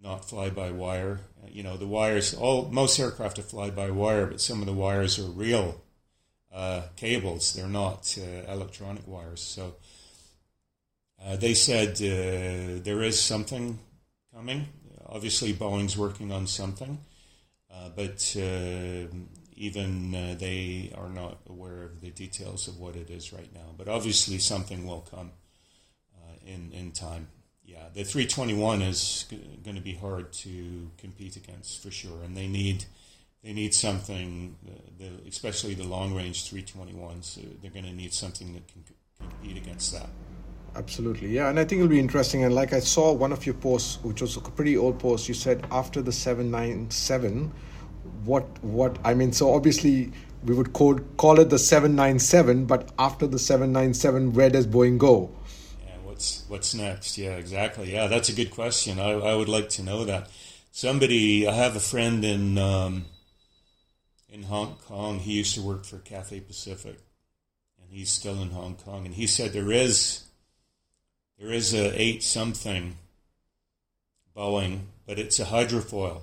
[0.00, 1.20] not fly by wire.
[1.42, 4.66] Uh, you know, the wires, all most aircraft are fly by wire, but some of
[4.66, 5.80] the wires are real
[6.52, 7.52] uh, cables.
[7.52, 9.40] They're not uh, electronic wires.
[9.40, 9.76] So
[11.24, 13.78] uh, they said uh, there is something
[14.34, 14.68] coming.
[15.06, 16.98] Obviously, Boeing's working on something,
[17.72, 18.36] uh, but
[19.56, 23.74] even they are not aware of the details of what it is right now.
[23.76, 25.32] But obviously, something will come
[26.46, 27.28] in in time
[27.68, 32.34] yeah, the 321 is g- going to be hard to compete against for sure, and
[32.34, 32.86] they need
[33.44, 37.38] they need something, uh, the, especially the long range 321s.
[37.38, 38.84] Uh, they're going to need something that can
[39.20, 40.08] compete against that.
[40.76, 42.42] Absolutely, yeah, and I think it'll be interesting.
[42.42, 45.34] And like I saw one of your posts, which was a pretty old post, you
[45.34, 47.52] said after the 797,
[48.24, 49.32] what what I mean.
[49.32, 50.10] So obviously
[50.42, 55.30] we would call call it the 797, but after the 797, where does Boeing go?
[56.18, 57.16] What's what's next?
[57.16, 57.92] Yeah, exactly.
[57.92, 58.98] Yeah, that's a good question.
[58.98, 60.28] I, I would like to know that.
[60.72, 63.04] Somebody, I have a friend in um,
[64.28, 65.20] in Hong Kong.
[65.20, 66.98] He used to work for Cathay Pacific,
[67.80, 69.06] and he's still in Hong Kong.
[69.06, 70.24] And he said there is
[71.38, 72.96] there is a eight something
[74.36, 76.22] Boeing, but it's a hydrofoil.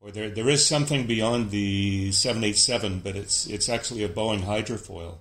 [0.00, 4.08] Or there there is something beyond the seven eight seven, but it's it's actually a
[4.08, 5.16] Boeing hydrofoil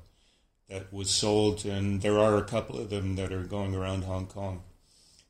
[0.69, 4.27] that was sold, and there are a couple of them that are going around Hong
[4.27, 4.63] Kong.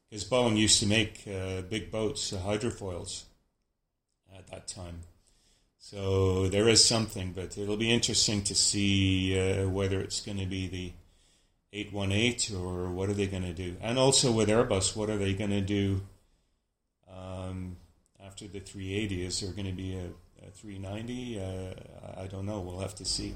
[0.09, 3.23] Because Boeing used to make uh, big boats, uh, hydrofoils,
[4.35, 5.01] at that time.
[5.77, 10.45] So there is something, but it'll be interesting to see uh, whether it's going to
[10.45, 10.91] be the
[11.71, 13.75] 818 or what are they going to do.
[13.81, 16.01] And also with Airbus, what are they going to do
[17.09, 17.77] um,
[18.23, 19.25] after the 380?
[19.25, 20.07] Is there going to be a,
[20.47, 21.39] a 390?
[21.39, 22.59] Uh, I don't know.
[22.59, 23.35] We'll have to see.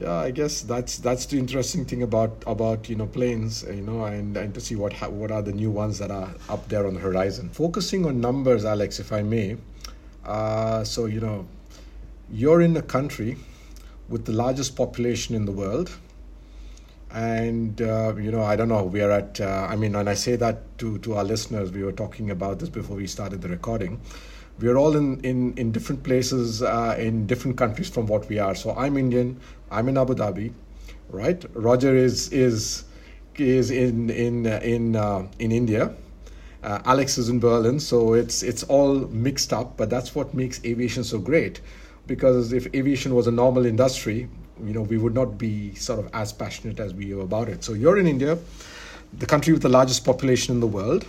[0.00, 4.04] Yeah, I guess that's that's the interesting thing about about you know planes, you know,
[4.04, 6.86] and, and to see what ha- what are the new ones that are up there
[6.86, 7.50] on the horizon.
[7.50, 9.56] Focusing on numbers, Alex, if I may.
[10.24, 11.46] Uh, so you know,
[12.30, 13.36] you're in a country
[14.08, 15.90] with the largest population in the world,
[17.10, 19.40] and uh, you know, I don't know, we are at.
[19.40, 22.58] Uh, I mean, when I say that to to our listeners, we were talking about
[22.58, 24.00] this before we started the recording
[24.60, 28.38] we are all in, in, in different places uh, in different countries from what we
[28.38, 28.54] are.
[28.54, 29.40] So I'm Indian.
[29.70, 30.52] I'm in Abu Dhabi,
[31.10, 31.44] right?
[31.54, 32.84] Roger is is
[33.36, 35.94] is in in in uh, in India.
[36.62, 37.80] Uh, Alex is in Berlin.
[37.80, 39.76] So it's it's all mixed up.
[39.76, 41.60] But that's what makes aviation so great,
[42.06, 44.28] because if aviation was a normal industry,
[44.62, 47.64] you know, we would not be sort of as passionate as we are about it.
[47.64, 48.38] So you're in India,
[49.18, 51.06] the country with the largest population in the world,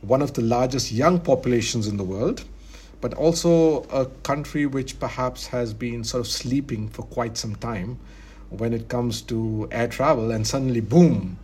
[0.00, 2.44] one of the largest young populations in the world
[3.00, 7.98] but also a country which perhaps has been sort of sleeping for quite some time
[8.50, 11.38] when it comes to air travel, and suddenly, boom,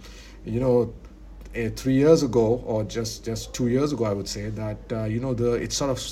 [0.45, 0.93] you know,
[1.57, 5.05] uh, three years ago, or just just two years ago, I would say that uh,
[5.05, 6.03] you know the it's sort of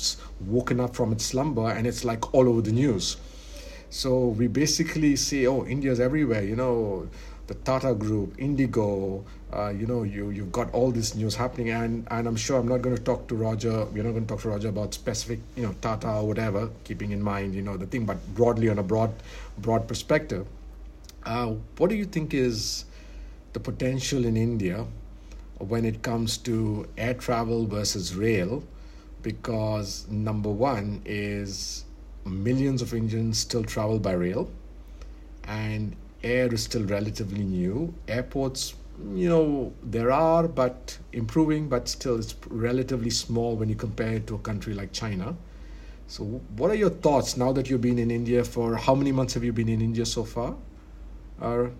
[0.47, 3.17] woken up from its slumber, and it's like all over the news.
[3.89, 7.09] So we basically say, oh, India's everywhere, you know
[7.47, 9.23] the Tata Group, Indigo.
[9.51, 12.67] Uh, you know, you you've got all this news happening, and and I'm sure I'm
[12.67, 13.85] not going to talk to Roger.
[13.85, 17.11] We're not going to talk to Roger about specific, you know, Tata or whatever, keeping
[17.11, 19.11] in mind, you know, the thing, but broadly on a broad
[19.57, 20.47] broad perspective.
[21.25, 22.85] Uh, what do you think is
[23.53, 24.85] the potential in India
[25.59, 28.63] when it comes to air travel versus rail?
[29.21, 31.85] Because number one is
[32.25, 34.49] millions of Indians still travel by rail,
[35.45, 37.93] and air is still relatively new.
[38.07, 38.75] Airports,
[39.13, 44.27] you know, there are, but improving, but still it's relatively small when you compare it
[44.27, 45.35] to a country like China.
[46.07, 46.23] So,
[46.57, 49.43] what are your thoughts now that you've been in India for how many months have
[49.43, 50.55] you been in India so far?
[51.41, 51.71] Or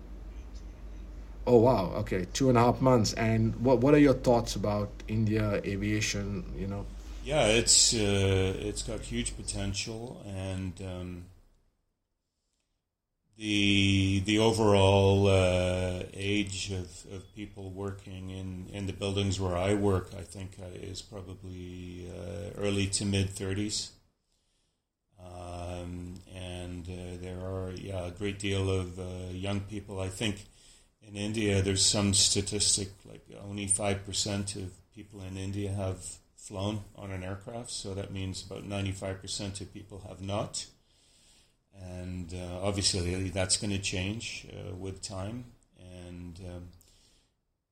[1.45, 3.13] oh wow, okay, two and a half months.
[3.13, 6.45] And what what are your thoughts about India aviation?
[6.57, 6.85] You know.
[7.23, 11.25] Yeah, it's uh, it's got huge potential, and um,
[13.37, 19.73] the the overall uh, age of, of people working in, in the buildings where I
[19.73, 23.91] work, I think, uh, is probably uh, early to mid thirties,
[25.19, 29.99] um, and uh, there are yeah a great deal of uh, young people.
[29.99, 30.45] I think
[31.01, 36.81] in India, there's some statistic like only five percent of people in India have flown
[36.95, 40.67] on an aircraft, so that means about ninety five percent of people have not
[41.81, 45.45] and uh, obviously that's going to change uh, with time.
[45.79, 46.69] And um,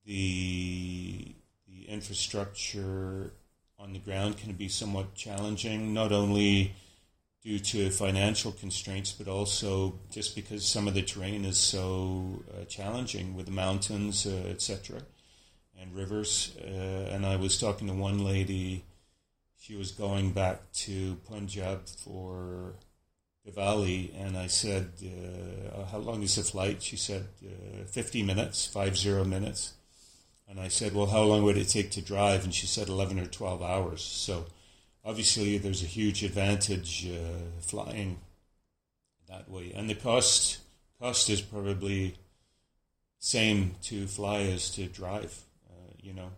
[0.04, 1.34] the
[1.68, 3.32] the infrastructure
[3.78, 6.74] on the ground can be somewhat challenging not only
[7.42, 12.64] due to financial constraints but also just because some of the terrain is so uh,
[12.66, 15.00] challenging with the mountains uh, etc
[15.82, 16.56] and rivers.
[16.60, 18.84] Uh, and I was talking to one lady.
[19.58, 22.74] She was going back to Punjab for
[23.46, 28.66] Diwali, and I said, uh, "How long is the flight?" She said, uh, "50 minutes,
[28.66, 29.72] five zero minutes."
[30.48, 33.18] And I said, "Well, how long would it take to drive?" And she said, "11
[33.18, 34.46] or 12 hours." So,
[35.04, 38.20] obviously, there's a huge advantage uh, flying
[39.26, 40.58] that way, and the cost
[41.00, 42.16] cost is probably
[43.18, 46.30] same to fly as to drive, uh, you know,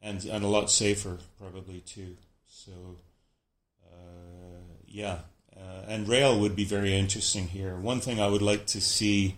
[0.00, 2.16] and and a lot safer probably too.
[2.46, 2.98] So,
[3.84, 5.22] uh, yeah
[5.86, 7.76] and rail would be very interesting here.
[7.76, 9.36] One thing I would like to see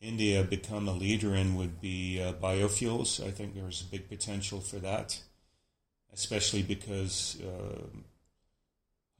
[0.00, 3.24] India become a leader in would be uh, biofuels.
[3.24, 5.20] I think there's a big potential for that,
[6.12, 7.82] especially because uh,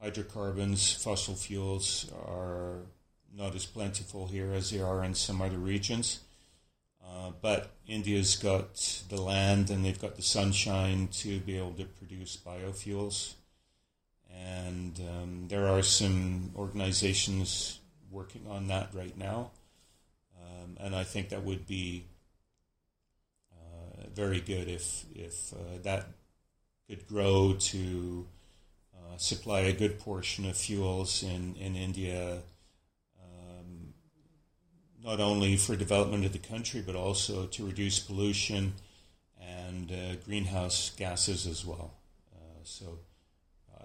[0.01, 2.79] hydrocarbons, fossil fuels are
[3.35, 6.21] not as plentiful here as they are in some other regions.
[7.05, 11.85] Uh, but India's got the land and they've got the sunshine to be able to
[11.85, 13.33] produce biofuels
[14.33, 19.51] and um, there are some organizations working on that right now.
[20.41, 22.05] Um, and I think that would be
[23.51, 26.07] uh, very good if if uh, that
[26.87, 28.27] could grow to
[28.93, 32.39] uh, supply a good portion of fuels in in India.
[33.21, 33.93] Um,
[35.03, 38.73] not only for development of the country, but also to reduce pollution
[39.39, 41.93] and uh, greenhouse gases as well.
[42.33, 42.99] Uh, so,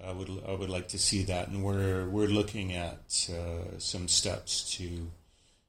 [0.06, 4.08] I would I would like to see that, and we're we're looking at uh, some
[4.08, 5.10] steps to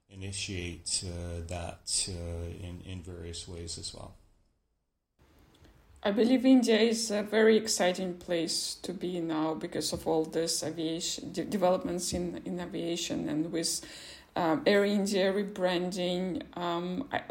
[0.10, 4.16] initiate uh, that uh, in in various ways as well.
[6.04, 10.64] I believe India is a very exciting place to be now because of all this
[10.64, 13.82] aviation de- developments in in aviation and with
[14.36, 16.44] um, Air India rebranding.
[16.56, 17.22] Um, I,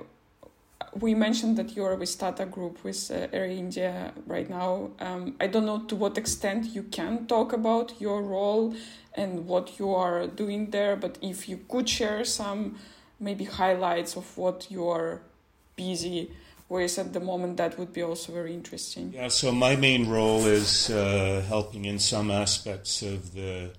[1.00, 4.90] we mentioned that you're with Tata Group with uh, Air India right now.
[5.00, 8.74] Um, I don't know to what extent you can talk about your role
[9.14, 12.76] and what you are doing there, but if you could share some
[13.18, 15.22] maybe highlights of what you are
[15.76, 16.30] busy
[16.68, 19.12] with at the moment, that would be also very interesting.
[19.14, 23.70] Yeah, so my main role is uh, helping in some aspects of the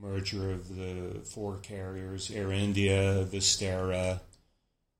[0.00, 4.20] merger of the four carriers Air India, Vistara,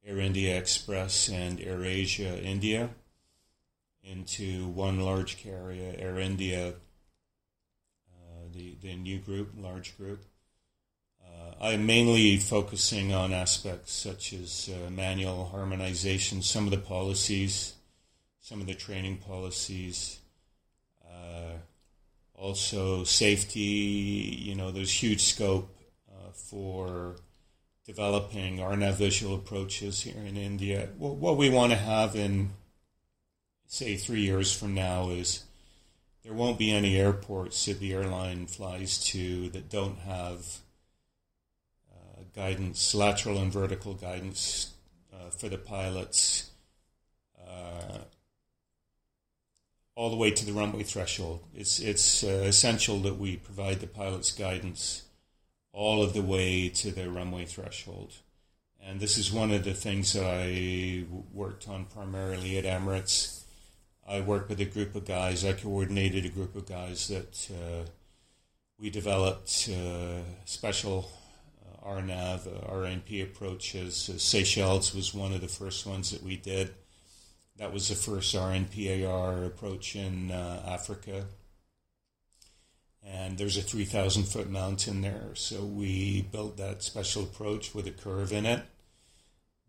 [0.05, 2.91] Air India Express, and Air Asia India
[4.03, 6.75] into one large carrier, Air India,
[8.11, 10.25] uh, the, the new group, large group.
[11.25, 17.75] Uh, I'm mainly focusing on aspects such as uh, manual harmonization, some of the policies,
[18.41, 20.19] some of the training policies,
[21.07, 21.59] uh,
[22.35, 23.61] also safety.
[23.61, 25.71] You know, there's huge scope
[26.11, 27.17] uh, for
[27.85, 30.89] developing our visual approaches here in India.
[30.99, 32.51] What we want to have in,
[33.67, 35.45] say, three years from now is
[36.25, 40.59] there won't be any airports that the airline flies to that don't have
[41.93, 44.73] uh, guidance, lateral and vertical guidance
[45.13, 46.51] uh, for the pilots.
[47.45, 47.99] Uh,
[49.95, 51.41] all the way to the runway threshold.
[51.55, 55.03] It's it's uh, essential that we provide the pilots guidance
[55.73, 58.15] all of the way to the runway threshold.
[58.85, 63.43] And this is one of the things that I worked on primarily at Emirates.
[64.07, 67.89] I worked with a group of guys, I coordinated a group of guys that uh,
[68.79, 71.09] we developed uh, special
[71.65, 74.11] uh, RNAV, uh, RNP approaches.
[74.11, 76.75] Uh, Seychelles was one of the first ones that we did.
[77.57, 81.27] That was the first RNPAR approach in uh, Africa
[83.05, 85.31] and there's a 3,000 foot mountain there.
[85.35, 88.63] So we built that special approach with a curve in it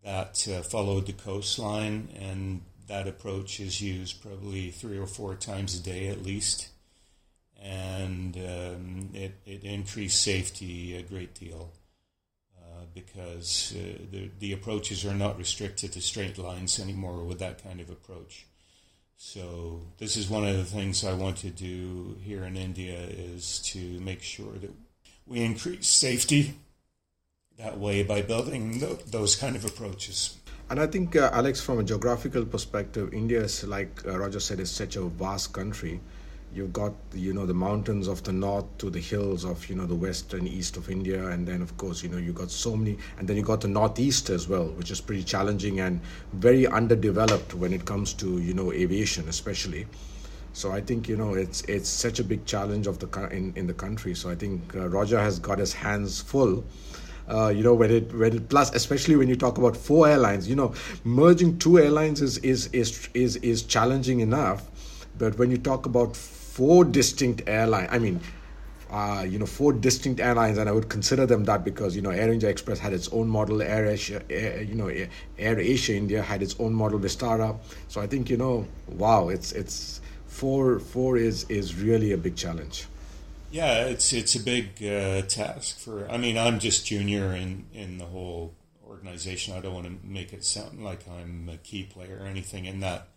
[0.04, 5.78] that uh, followed the coastline, and that approach is used probably three or four times
[5.78, 6.68] a day at least.
[7.60, 11.72] And um, it, it increased safety a great deal
[12.58, 17.62] uh, because uh, the, the approaches are not restricted to straight lines anymore with that
[17.62, 18.46] kind of approach.
[19.16, 23.60] So this is one of the things I want to do here in India is
[23.72, 24.72] to make sure that
[25.26, 26.54] we increase safety
[27.56, 30.36] that way by building th- those kind of approaches.
[30.68, 34.60] And I think, uh, Alex, from a geographical perspective, India is like uh, Roger said,
[34.60, 36.00] is such a vast country
[36.54, 39.86] you've got you know the mountains of the north to the hills of you know
[39.86, 42.76] the west and east of India, and then of course you know you got so
[42.76, 46.00] many, and then you got the northeast as well, which is pretty challenging and
[46.32, 49.86] very underdeveloped when it comes to you know aviation, especially.
[50.52, 53.66] So I think you know it's it's such a big challenge of the in in
[53.66, 54.14] the country.
[54.14, 56.64] So I think uh, Roger has got his hands full.
[57.26, 60.46] Uh, you know when it when it plus especially when you talk about four airlines
[60.46, 60.74] you know
[61.04, 64.68] merging two airlines is is is is, is challenging enough
[65.16, 66.14] but when you talk about
[66.54, 67.88] four distinct airlines.
[67.90, 68.20] I mean,
[68.88, 72.10] uh, you know, four distinct airlines, and I would consider them that because you know,
[72.10, 76.22] Air India Express had its own model, Air Asia, Air, you know, Air Asia India
[76.22, 77.58] had its own model, Vistara.
[77.88, 82.36] So I think you know, wow, it's it's four four is is really a big
[82.36, 82.86] challenge.
[83.50, 86.08] Yeah, it's it's a big uh, task for.
[86.08, 88.54] I mean, I'm just junior in in the whole
[88.86, 89.56] organization.
[89.56, 92.78] I don't want to make it sound like I'm a key player or anything in
[92.80, 93.08] that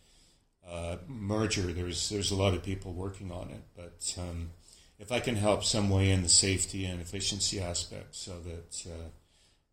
[0.69, 3.63] uh, merger, there's there's a lot of people working on it.
[3.75, 4.49] But um,
[4.99, 9.09] if I can help some way in the safety and efficiency aspect, so that uh,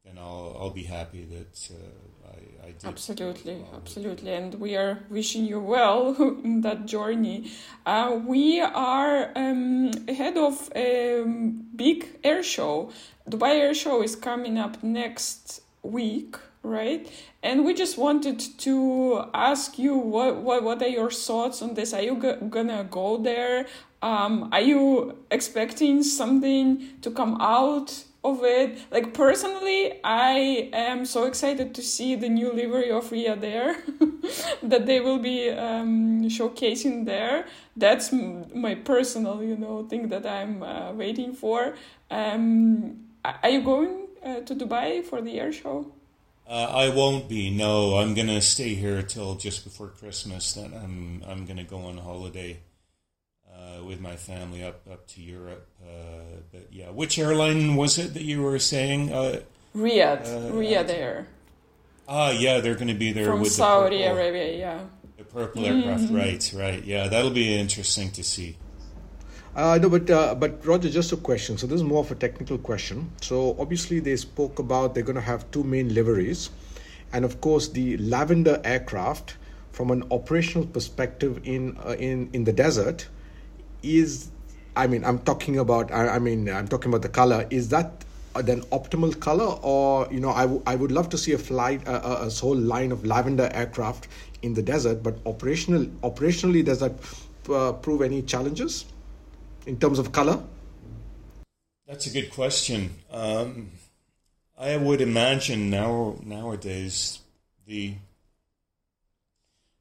[0.05, 2.85] then I'll I'll be happy that uh, I, I did.
[2.85, 6.15] Absolutely, absolutely, and we are wishing you well
[6.45, 7.51] in that journey.
[7.85, 11.25] Uh, we are um, ahead of a
[11.75, 12.91] big air show.
[13.29, 17.09] Dubai Air Show is coming up next week right?
[17.45, 21.93] And we just wanted to ask you what what, what are your thoughts on this?
[21.93, 23.67] Are you g- gonna go there?
[24.01, 26.67] Um, are you expecting something
[27.03, 28.79] to come out of it?
[28.91, 33.77] Like personally, I am so excited to see the new livery of Ria there
[34.63, 37.47] that they will be um, showcasing there.
[37.77, 41.75] That's my personal, you know, thing that I'm uh, waiting for.
[42.11, 45.93] Um, are you going uh, to Dubai for the air show?
[46.47, 47.51] Uh, I won't be.
[47.51, 50.53] No, I'm gonna stay here till just before Christmas.
[50.53, 52.61] Then I'm I'm gonna go on holiday
[53.51, 55.69] uh, with my family up up to Europe.
[55.83, 59.13] Uh, but yeah, which airline was it that you were saying?
[59.13, 59.41] Uh,
[59.75, 61.27] Riyadh, uh, Riyadh Air.
[62.07, 64.59] Ah, yeah, they're going to be there from with Saudi the purple, Arabia.
[64.59, 64.81] Yeah,
[65.17, 65.89] the purple mm-hmm.
[65.89, 66.13] aircraft.
[66.13, 66.85] Right, right.
[66.85, 68.57] Yeah, that'll be interesting to see.
[69.55, 71.57] Uh, no, but uh, but Roger, just a question.
[71.57, 73.11] So this is more of a technical question.
[73.21, 76.51] So obviously they spoke about they're going to have two main liveries,
[77.13, 79.37] and of course the Lavender aircraft,
[79.71, 83.07] from an operational perspective in uh, in in the desert,
[83.85, 84.31] is,
[84.75, 85.93] I mean, I'm talking about.
[85.93, 87.47] I, I mean, I'm talking about the color.
[87.51, 91.33] Is that then optimal color, or you know, I, w- I would love to see
[91.33, 94.09] a flight, a, a, a whole line of Lavender aircraft
[94.43, 95.05] in the desert.
[95.05, 96.95] But operational, operationally, does that
[97.49, 98.87] uh, prove any challenges?
[99.67, 100.43] In terms of color?
[101.87, 102.95] That's a good question.
[103.11, 103.71] Um,
[104.59, 107.21] I would imagine now nowadays
[107.67, 107.95] the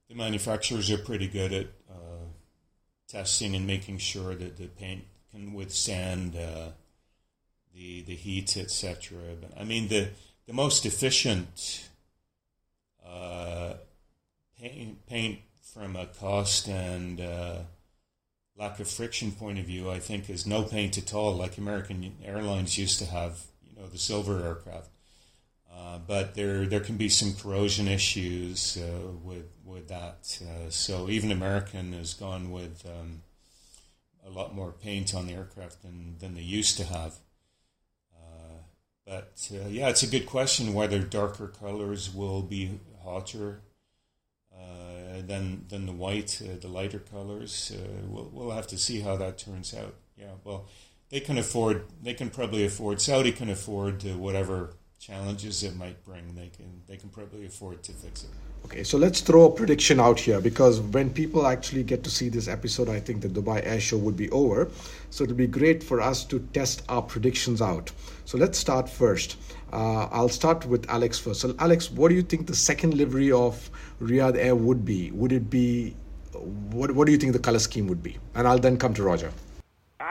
[0.09, 2.25] the manufacturers are pretty good at uh,
[3.07, 6.69] testing and making sure that the paint can withstand uh,
[7.73, 9.17] the the heat, etc.
[9.39, 10.09] But I mean the
[10.45, 11.88] the most efficient
[13.05, 13.75] uh,
[14.59, 17.59] paint, paint from a cost and uh,
[18.58, 22.16] lack of friction point of view, I think is no paint at all, like American
[22.24, 24.89] Airlines used to have, you know, the silver aircraft.
[25.76, 30.39] Uh, but there there can be some corrosion issues uh, with with that.
[30.41, 33.24] Uh, so even American has gone with um,
[34.26, 37.16] a lot more paint on the aircraft than, than they used to have.
[38.16, 38.62] Uh,
[39.06, 43.62] but uh, yeah, it's a good question whether darker colors will be hotter
[45.28, 47.71] than than the white, uh, the lighter colors.
[47.74, 49.95] Uh, we'll we'll have to see how that turns out.
[50.17, 50.67] Yeah, well,
[51.09, 51.86] they can afford.
[52.01, 53.01] They can probably afford.
[53.01, 54.76] Saudi can afford uh, whatever
[55.06, 56.34] challenges it might bring.
[56.34, 58.30] They can they can probably afford to fix it.
[58.66, 62.30] Okay, so let's throw a prediction out here because when people actually get to see
[62.30, 64.70] this episode, I think the Dubai Air Show would be over.
[65.10, 67.91] So it'll be great for us to test our predictions out.
[68.24, 69.36] So let's start first.
[69.74, 71.41] Uh, I'll start with Alex first.
[71.41, 73.70] So, Alex, what do you think the second livery of
[74.01, 75.12] Riyadh Air would be?
[75.12, 75.95] Would it be
[76.32, 76.91] what?
[76.91, 78.18] What do you think the color scheme would be?
[78.36, 79.34] And I'll then come to Roger.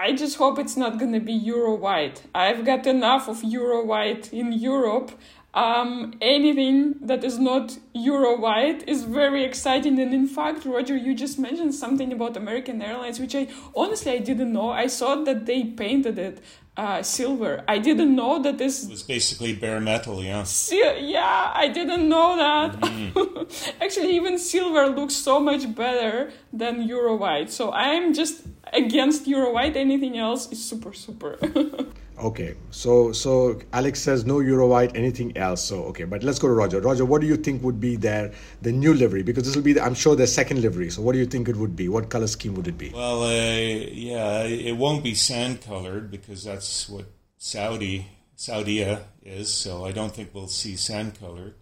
[0.02, 2.22] I just hope it's not gonna be Euro white.
[2.34, 5.12] I've got enough of Euro white in Europe.
[5.54, 10.00] Um, anything that is not Euro white is very exciting.
[10.00, 13.46] And in fact, Roger, you just mentioned something about American Airlines, which I
[13.76, 14.70] honestly I didn't know.
[14.70, 16.40] I saw that they painted it
[16.76, 17.62] uh, silver.
[17.68, 20.22] I didn't know that this it was basically bare metal.
[20.22, 20.44] Yeah.
[20.70, 22.80] yeah, I didn't know that.
[22.80, 23.82] Mm-hmm.
[23.82, 27.50] Actually, even silver looks so much better than Euro white.
[27.50, 28.42] So I'm just
[28.72, 29.76] against Euro white.
[29.76, 31.38] Anything else is super super.
[32.22, 35.60] Okay, so so Alex says no Euro white, anything else.
[35.64, 36.80] So okay, but let's go to Roger.
[36.80, 39.24] Roger, what do you think would be their the new livery?
[39.24, 40.88] Because this will be, the, I'm sure, their second livery.
[40.90, 41.88] So what do you think it would be?
[41.88, 42.90] What color scheme would it be?
[42.90, 47.06] Well, uh, yeah, it won't be sand colored because that's what
[47.38, 48.06] Saudi
[48.36, 49.52] Saudia is.
[49.52, 51.54] So I don't think we'll see sand colored.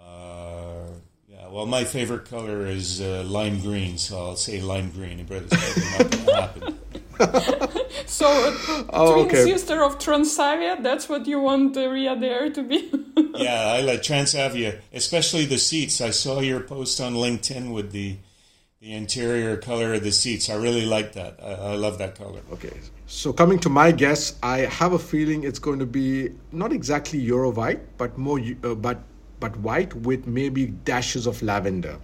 [0.00, 0.86] Uh,
[1.28, 5.42] yeah, well, my favorite color is uh, lime green, so I'll say lime green, but
[5.42, 6.78] it's not going to happen.
[8.06, 8.26] So,
[8.90, 9.44] oh, twin okay.
[9.44, 12.90] sister of Transavia, that's what you want the Riyadh Air to be?
[13.34, 16.00] yeah, I like Transavia, especially the seats.
[16.00, 18.16] I saw your post on LinkedIn with the
[18.80, 20.48] the interior color of the seats.
[20.48, 21.40] I really like that.
[21.42, 22.40] I, I, love that color.
[22.52, 22.72] Okay.
[23.06, 27.18] So coming to my guess, I have a feeling it's going to be not exactly
[27.18, 29.02] Euro white, but more uh, but
[29.40, 31.98] but white with maybe dashes of lavender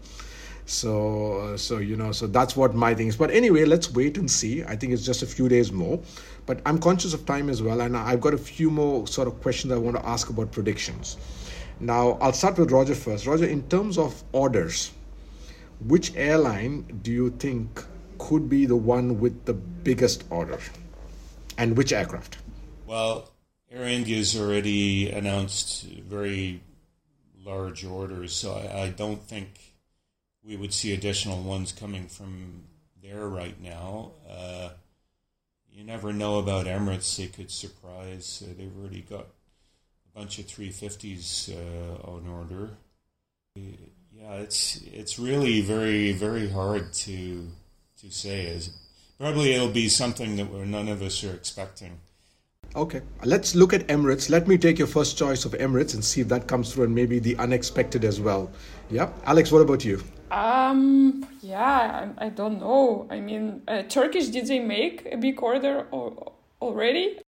[0.67, 3.17] so uh, so you know so that's what my thing is.
[3.17, 4.65] But anyway let's wait and see.
[4.65, 6.01] I think it's just a few days more.
[6.47, 9.41] But i'm conscious of time as well and i've got a few more sort of
[9.41, 11.17] questions i want to ask about predictions.
[11.81, 13.27] Now i'll start with roger first.
[13.27, 14.93] Roger in terms of orders
[15.81, 17.83] which airline do you think
[18.19, 20.59] could be the one with the biggest order?
[21.59, 22.39] And which aircraft?
[22.87, 23.31] Well
[23.71, 26.63] air india's already announced very
[27.45, 29.64] large orders so i, I don't think
[30.47, 32.65] we would see additional ones coming from
[33.03, 34.13] there right now.
[34.29, 34.71] Uh,
[35.73, 38.43] you never know about Emirates; they could surprise.
[38.45, 42.71] Uh, they've already got a bunch of 350s uh, on order.
[43.57, 47.49] Yeah, it's it's really very very hard to
[48.01, 48.47] to say.
[48.47, 48.71] Is
[49.19, 51.99] probably it'll be something that none of us are expecting.
[52.77, 54.31] Okay, let's look at Emirates.
[54.31, 56.95] Let me take your first choice of Emirates and see if that comes through and
[56.95, 58.51] maybe the unexpected as well.
[58.91, 60.03] Yeah, Alex, what about you?
[60.35, 63.07] Um, yeah, I, I don't know.
[63.09, 67.21] I mean, uh, Turkish, did they make a big order or, already?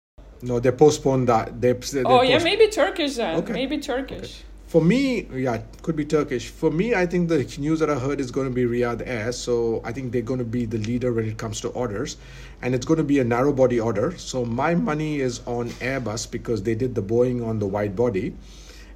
[0.42, 1.60] No, they postponed that.
[1.60, 3.36] They, they oh, yeah, maybe Turkish then.
[3.36, 3.52] Okay.
[3.52, 4.18] Maybe Turkish.
[4.18, 4.42] Okay.
[4.66, 6.48] For me, yeah, could be Turkish.
[6.48, 9.30] For me, I think the news that I heard is going to be Riyadh Air.
[9.30, 12.16] So I think they're going to be the leader when it comes to orders.
[12.60, 14.18] And it's going to be a narrow body order.
[14.18, 18.34] So my money is on Airbus because they did the Boeing on the wide body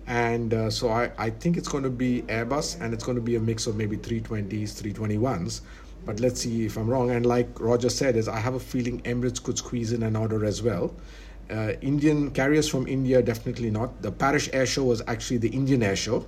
[0.06, 3.22] and uh, so I, I think it's going to be Airbus and it's going to
[3.22, 5.60] be a mix of maybe 320s 321s
[6.04, 7.10] but let's see if I'm wrong.
[7.10, 10.44] And like Roger said, is I have a feeling Emirates could squeeze in an order
[10.44, 10.94] as well.
[11.50, 14.00] Uh, Indian carriers from India definitely not.
[14.02, 16.26] The Paris Air Show was actually the Indian Air Show.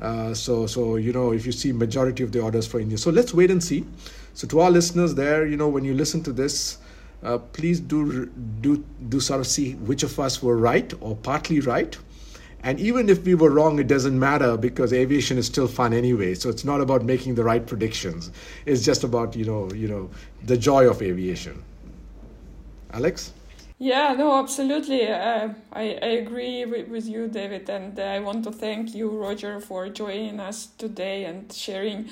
[0.00, 2.96] Uh, so so you know if you see majority of the orders for India.
[2.96, 3.84] So let's wait and see.
[4.32, 6.78] So to our listeners there, you know when you listen to this,
[7.22, 8.26] uh, please do
[8.60, 11.98] do do sort of see which of us were right or partly right.
[12.62, 16.34] And even if we were wrong, it doesn't matter because aviation is still fun anyway.
[16.34, 18.30] So it's not about making the right predictions.
[18.66, 20.10] It's just about you know you know
[20.44, 21.62] the joy of aviation.
[22.92, 23.32] Alex.
[23.78, 25.08] Yeah, no, absolutely.
[25.08, 29.58] Uh, I, I agree with, with you, David, and I want to thank you, Roger,
[29.58, 32.10] for joining us today and sharing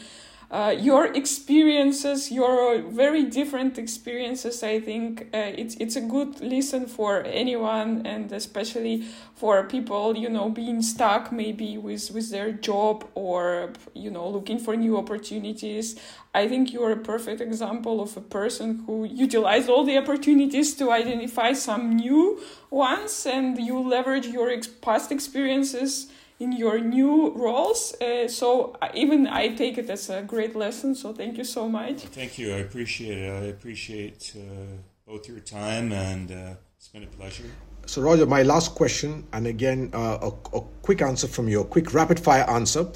[0.51, 4.63] uh, your experiences, your very different experiences.
[4.63, 10.31] I think uh, it's it's a good listen for anyone, and especially for people, you
[10.31, 16.01] know, being stuck maybe with with their job or you know looking for new opportunities.
[16.35, 20.75] I think you are a perfect example of a person who utilized all the opportunities
[20.77, 22.41] to identify some new
[22.71, 27.95] ones, and you leverage your ex- past experiences in your new roles.
[28.01, 30.95] Uh, so even I take it as a great lesson.
[30.95, 32.03] So thank you so much.
[32.03, 32.55] Thank you.
[32.55, 33.31] I appreciate it.
[33.31, 34.77] I appreciate uh,
[35.07, 37.45] both your time and uh, it's been a pleasure.
[37.87, 41.65] So Roger, my last question, and again uh, a, a quick answer from you, a
[41.65, 42.87] quick rapid fire answer.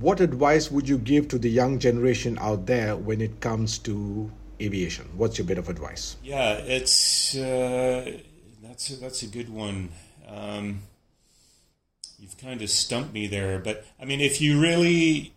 [0.00, 4.30] What advice would you give to the young generation out there when it comes to
[4.60, 5.06] aviation?
[5.16, 6.16] What's your bit of advice?
[6.24, 8.18] Yeah, it's uh,
[8.62, 9.90] that's a, that's a good one.
[10.26, 10.80] Um,
[12.22, 13.58] you've kind of stumped me there.
[13.58, 15.34] But I mean, if you really,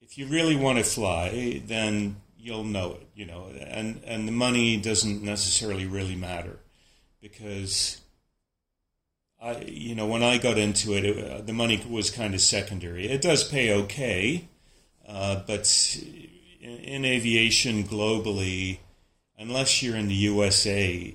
[0.00, 4.32] if you really want to fly, then you'll know it, you know, and and the
[4.32, 6.58] money doesn't necessarily really matter
[7.20, 8.00] because.
[9.42, 13.06] I, you know, when I got into it, it the money was kind of secondary.
[13.06, 14.48] It does pay okay,
[15.06, 15.98] uh, but
[16.62, 18.78] in, in aviation globally,
[19.38, 21.14] unless you're in the USA,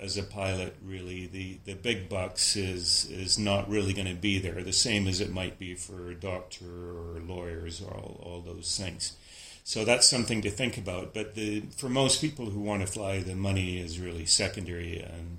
[0.00, 4.38] as a pilot, really, the, the big bucks is is not really going to be
[4.38, 4.62] there.
[4.62, 8.76] The same as it might be for a doctor or lawyers or all, all those
[8.78, 9.16] things.
[9.62, 11.12] So that's something to think about.
[11.12, 15.38] But the, for most people who want to fly, the money is really secondary, and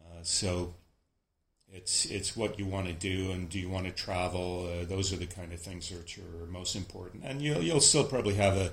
[0.00, 0.74] uh, so
[1.72, 4.70] it's it's what you want to do and do you want to travel.
[4.70, 8.04] Uh, those are the kind of things that are most important, and you'll you'll still
[8.04, 8.72] probably have a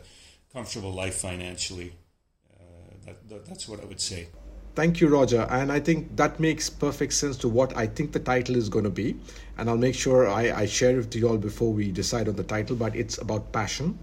[0.53, 1.93] comfortable life financially.
[2.57, 4.28] Uh, that, that, that's what I would say.
[4.76, 5.47] Thank you, Roger.
[5.49, 8.84] And I think that makes perfect sense to what I think the title is going
[8.84, 9.15] to be.
[9.57, 12.36] And I'll make sure I, I share it to you all before we decide on
[12.36, 12.76] the title.
[12.76, 13.97] But it's about passion.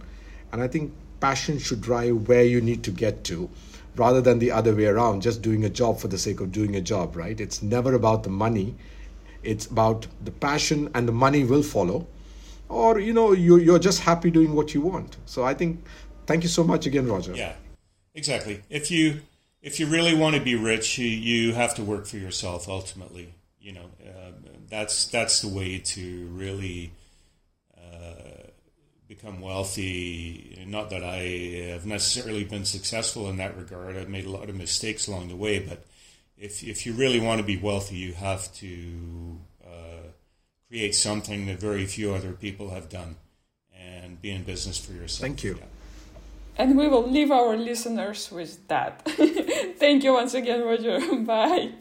[0.51, 3.51] And I think passion should drive where you need to get to
[3.97, 6.77] rather than the other way around, just doing a job for the sake of doing
[6.77, 7.39] a job, right?
[7.39, 8.75] It's never about the money.
[9.43, 12.07] It's about the passion and the money will follow.
[12.71, 15.19] Or, you know, you're, you're just happy doing what you want.
[15.27, 15.85] So I think,
[16.25, 17.35] thank you so much again, Roger.
[17.35, 17.53] Yeah,
[18.15, 18.63] exactly.
[18.71, 19.21] If you
[19.63, 23.35] if you really want to be rich, you, you have to work for yourself ultimately.
[23.61, 24.33] You know, uh,
[24.69, 26.93] that's that's the way to really
[27.79, 28.49] uh,
[29.07, 30.65] become wealthy.
[30.67, 33.97] Not that I have necessarily been successful in that regard.
[33.97, 35.87] I've made a lot of mistakes along the way, but
[36.37, 40.09] if if you really want to be wealthy, you have to uh,
[40.69, 43.15] create something that very few other people have done,
[43.79, 45.21] and be in business for yourself.
[45.21, 45.55] Thank you.
[45.61, 45.67] Yeah.
[46.57, 49.03] And we will leave our listeners with that.
[49.79, 51.01] Thank you once again, Roger.
[51.25, 51.73] Bye.